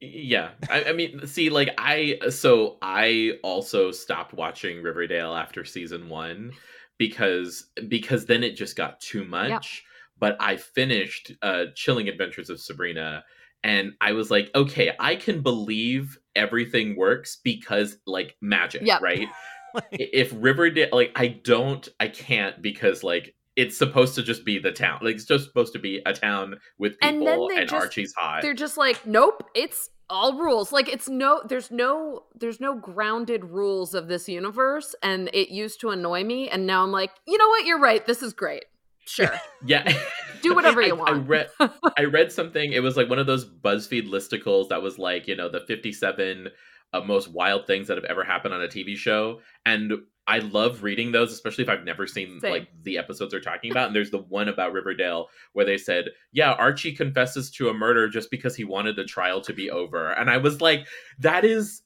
[0.00, 6.08] Yeah, I, I mean, see, like I, so I also stopped watching Riverdale after season
[6.08, 6.52] one
[6.98, 9.82] because because then it just got too much.
[10.18, 13.24] But I finished uh, Chilling Adventures of Sabrina,
[13.64, 19.02] and I was like, okay, I can believe everything works because like magic, Yep.
[19.02, 19.28] right?
[19.76, 23.34] I- if Riverdale, like, I don't, I can't because like.
[23.58, 24.98] It's supposed to just be the town.
[25.00, 28.12] Like it's just supposed to be a town with and people then and, just Archie's
[28.14, 28.42] hot.
[28.42, 33.46] they're just like nope it's all rules like it's no there's no there's no grounded
[33.46, 37.38] rules of this universe and it used to annoy me and now i'm like you
[37.38, 38.66] know what you're right this is great
[39.06, 39.32] sure
[39.64, 39.90] Yeah.
[40.42, 41.26] Do whatever I- you I, want.
[41.26, 41.48] read
[41.96, 42.72] I read something.
[42.74, 46.48] It was like one of those BuzzFeed listicles that was like, you know, the 57
[46.92, 49.40] uh, most wild things that have ever happened on a TV show.
[49.64, 49.92] And
[50.28, 52.50] I love reading those, especially if I've never seen Same.
[52.50, 53.88] like the episodes they're talking about.
[53.88, 58.08] And there's the one about Riverdale where they said, "Yeah, Archie confesses to a murder
[58.08, 61.82] just because he wanted the trial to be over." And I was like, "That is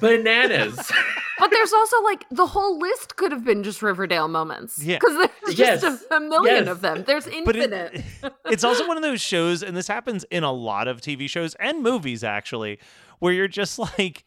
[0.00, 0.76] bananas."
[1.38, 4.98] but there's also like the whole list could have been just riverdale moments Yeah.
[5.00, 5.80] because there's Yes.
[5.82, 6.68] just a, a million Yes.
[6.68, 8.04] of them there's But it- infinite
[8.46, 11.54] it's also one of those shows, and this happens in a lot of TV shows
[11.56, 12.78] and movies actually,
[13.18, 14.24] where you're just like,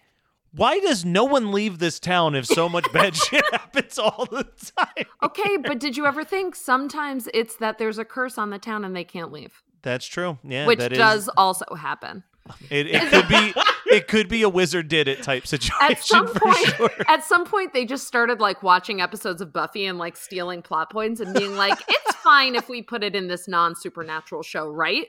[0.53, 4.43] why does no one leave this town if so much bad shit happens all the
[4.77, 5.05] time?
[5.23, 8.83] okay but did you ever think sometimes it's that there's a curse on the town
[8.85, 10.37] and they can't leave That's true.
[10.43, 12.23] Yeah, which that is- does also happen
[12.69, 13.53] It, it could be.
[13.89, 15.73] It could be a wizard did it type situation.
[15.81, 16.89] at some point sure.
[17.07, 20.91] at some point they just started like watching episodes of buffy and like stealing plot
[20.91, 25.07] points and being like it's fine if we put it in this non-supernatural show right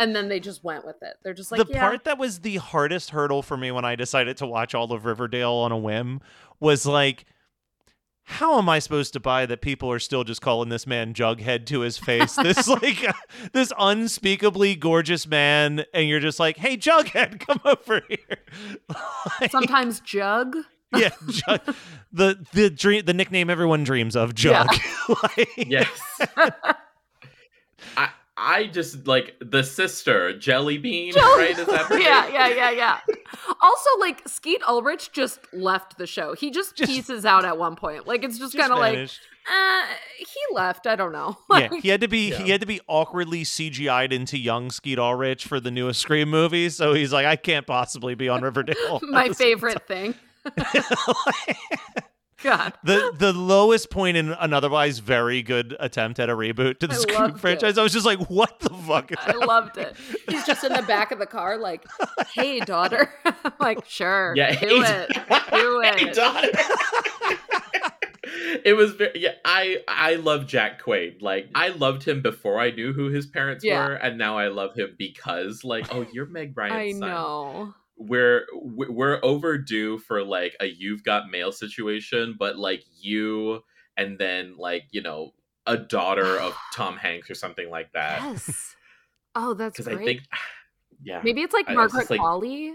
[0.00, 2.40] and then they just went with it they're just like the yeah part that was
[2.40, 5.78] the hardest hurdle for me when I decided to watch all of Riverdale on a
[5.78, 6.20] whim
[6.60, 7.24] was like,
[8.28, 11.64] how am I supposed to buy that people are still just calling this man Jughead
[11.66, 12.34] to his face?
[12.42, 13.06] this like
[13.52, 18.38] this unspeakably gorgeous man, and you're just like, hey Jughead, come over here.
[19.40, 20.56] Like, sometimes jug
[20.94, 21.74] yeah, Jug,
[22.12, 24.68] the the dream, the nickname everyone dreams of, Jug.
[25.08, 25.88] Like- yes.
[27.96, 31.58] I I just like the sister Jelly Bean, Jelly- right?
[31.58, 33.00] Is that yeah yeah yeah yeah.
[33.62, 36.34] Also like skeet ulrich just left the show.
[36.34, 38.06] He just, pieces out at one point.
[38.06, 39.86] Like it's just, Just kind of like uh,
[40.18, 40.86] he left.
[40.86, 41.36] I don't know.
[41.50, 45.46] Yeah, he had to be he had to be awkwardly CGI'd into young Skeet Ulrich
[45.46, 46.68] for the newest Scream movie.
[46.68, 49.00] So he's like, I can't possibly be on Riverdale.
[49.02, 50.14] my favorite thing
[52.42, 56.86] god the the lowest point in an otherwise very good attempt at a reboot to
[56.86, 57.78] the I Scream loved franchise.
[57.78, 59.46] I was just like, what the fuck is I that?
[59.46, 59.96] loved it.
[60.28, 61.84] He's just in the back of the car, like,
[62.32, 65.98] "Hey, daughter." I'm like, sure, Yeah, do hey, it, do it.
[65.98, 66.48] Hey, daughter.
[68.64, 69.32] it was very yeah.
[69.44, 71.22] I I love Jack Quaid.
[71.22, 73.86] Like I loved him before I knew who his parents Yeah.
[73.86, 77.08] were, and now I love him because like oh, you're Meg I Ryan's son.
[77.08, 77.74] know.
[77.98, 83.62] We're we're overdue for like a you've got mail situation, but like you
[83.96, 85.32] and then like you know
[85.66, 88.22] a daughter of Tom Hanks or something like that.
[88.22, 88.74] Yes.
[89.38, 89.92] Oh, that's Because.
[89.92, 90.22] I think
[91.04, 92.72] yeah, Maybe it's like I Margaret just like, Qualley.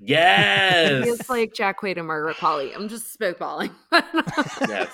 [0.00, 1.00] Yes.
[1.00, 2.74] Maybe it's like Jack Quaid and Margaret Qualley.
[2.74, 3.70] I'm just spitballing.
[4.68, 4.88] yes.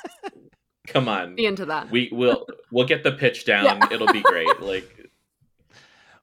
[0.89, 1.37] Come on.
[1.37, 1.91] Be into that.
[1.91, 3.65] We will we'll get the pitch down.
[3.65, 3.89] Yeah.
[3.93, 4.61] It'll be great.
[4.61, 5.02] Like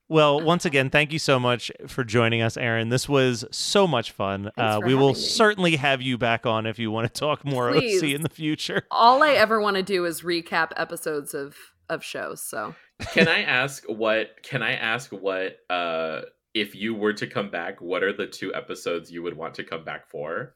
[0.10, 2.90] Well, once again, thank you so much for joining us, Erin.
[2.90, 4.52] This was so much fun.
[4.58, 5.20] Uh, for we will me.
[5.20, 8.02] certainly have you back on if you want to talk more Please.
[8.02, 8.84] OC in the future.
[8.90, 11.56] All I ever want to do is recap episodes of
[11.90, 12.42] of shows.
[12.42, 12.76] So
[13.14, 16.22] can I ask what can I ask what uh
[16.54, 19.64] if you were to come back, what are the two episodes you would want to
[19.64, 20.56] come back for?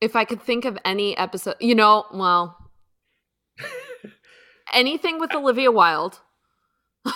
[0.00, 2.70] if I could think of any episode, you know, well,
[4.72, 6.20] anything with Olivia Wilde.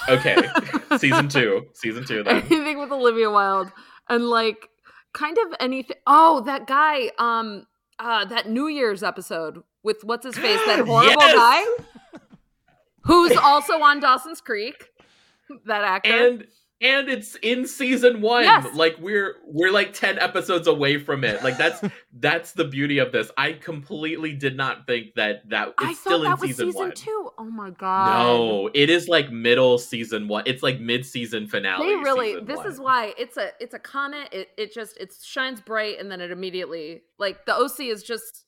[0.08, 0.36] Okay.
[0.98, 1.66] season two.
[1.74, 2.36] Season two then.
[2.50, 3.72] anything with Olivia Wilde
[4.08, 4.68] and like
[5.12, 5.96] kind of anything.
[6.06, 7.66] Oh, that guy, um,
[7.98, 11.34] uh, that New Year's episode with what's his face, that horrible Yes!
[11.34, 12.20] guy,
[13.02, 14.88] who's also on Dawson's Creek.
[15.66, 16.26] That actor.
[16.26, 16.46] And
[16.80, 18.72] and it's in season one Yes.
[18.74, 23.10] like we're we're like 10 episodes away from it like that's that's the beauty of
[23.10, 26.50] this i completely did not think that that it's I still thought in that was
[26.50, 27.30] season, season one two.
[27.36, 28.22] Oh my god.
[28.22, 32.66] no it is like middle season one it's like mid-season finale They really this one.
[32.68, 34.28] is why it's a it's a comet.
[34.32, 38.44] It it just it shines bright and then it immediately like the OC is just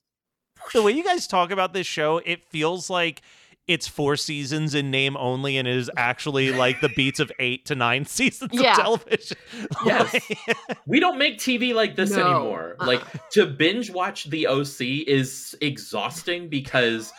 [0.73, 3.23] the way you guys talk about this show, it feels like
[3.67, 7.65] it's four seasons in name only and it is actually like the beats of eight
[7.67, 8.73] to nine seasons Yeah.
[8.73, 9.37] of television.
[9.87, 10.17] Yes.
[10.87, 12.27] we don't make TV like this No.
[12.31, 12.77] anymore.
[12.81, 12.87] Uh-uh.
[12.87, 17.13] Like to binge watch the OC is exhausting because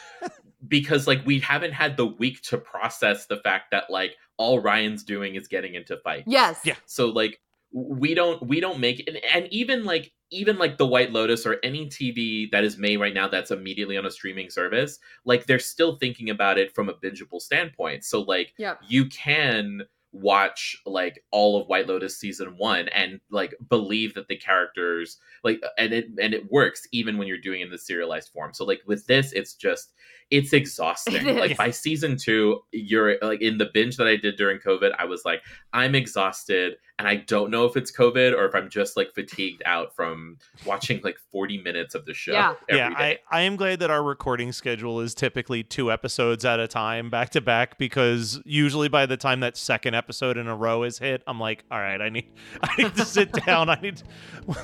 [0.68, 5.04] because like we haven't had the week to process the fact that like all Ryan's
[5.04, 6.26] doing is getting into fights.
[6.28, 6.60] yes.
[6.66, 6.76] Yeah.
[6.86, 7.40] So like
[7.74, 11.58] we don't we don't make and, and even like even like the White Lotus or
[11.62, 15.60] any TV that is made right now that's immediately on a streaming service, like they're
[15.60, 18.04] still thinking about it from a bingeable standpoint.
[18.06, 18.80] So like Yep.
[18.88, 19.82] you can
[20.14, 25.62] watch like all of White Lotus season 1 and like believe that the characters like
[25.78, 28.54] and it and it works even when you're doing it in the serialized form.
[28.54, 29.94] So like with this it's just
[30.32, 31.28] it's exhausting.
[31.28, 34.92] It Like by season 2 you're like in the binge that I did during COVID,
[34.98, 35.42] I was like
[35.74, 39.64] I'm exhausted and I don't know if it's COVID or if I'm just like fatigued
[39.66, 42.34] out from watching like 40 minutes of the show.
[42.34, 42.54] Yeah.
[42.70, 43.20] every yeah, day.
[43.32, 47.10] I, I am glad that our recording schedule is typically two episodes at a time,
[47.10, 51.00] back to back, because usually by the time that second episode in a row is
[51.00, 53.70] hit, I'm like, all right, I need I need to sit down.
[53.70, 54.06] I need to,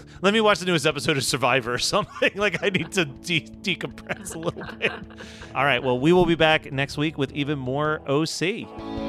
[0.22, 2.32] let me watch the newest episode of Survivor or something.
[2.36, 4.92] Like I need to de- decompress a little bit.
[5.58, 9.07] All right, well, we will be back next week with even more OC.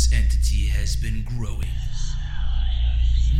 [0.00, 1.68] Formless entity has been growing.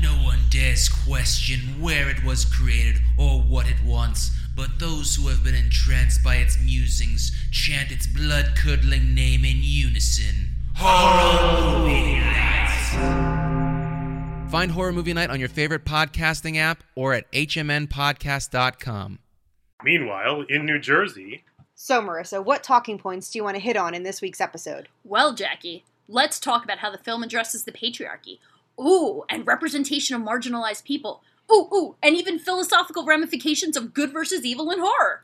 [0.01, 5.29] No one dares question where it was created or what it wants, but those who
[5.29, 10.51] have been entranced by its musings chant its blood curdling name in unison.
[10.77, 12.77] Horror Movie Night!
[14.51, 19.19] Find Horror Movie Night on your favorite podcasting app or at hmnpodcast.com.
[19.83, 21.45] Meanwhile, in New Jersey,
[21.75, 24.89] So, Marissa, what talking points do you want to hit on in this week's episode?
[25.05, 28.39] Well, Jackie, let's talk about how the film addresses the patriarchy.
[28.79, 31.23] Ooh, and representation of marginalized people.
[31.51, 35.23] Ooh, ooh, and even philosophical ramifications of good versus evil in horror.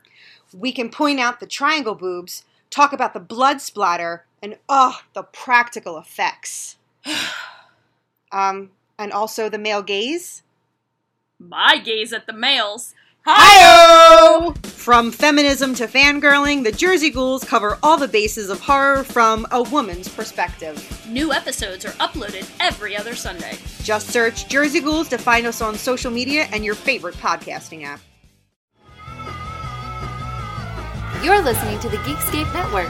[0.53, 5.23] We can point out the triangle boobs, talk about the blood splatter, and oh, the
[5.23, 6.77] practical effects.
[8.31, 10.43] um, and also the male gaze.
[11.39, 12.93] My gaze at the males.
[13.29, 14.53] Hi!
[14.63, 19.63] From feminism to fangirling, the Jersey Ghouls cover all the bases of horror from a
[19.63, 21.05] woman's perspective.
[21.09, 23.57] New episodes are uploaded every other Sunday.
[23.83, 27.99] Just search Jersey Ghouls to find us on social media and your favorite podcasting app.
[31.21, 32.87] You're listening to the Geekscape Network.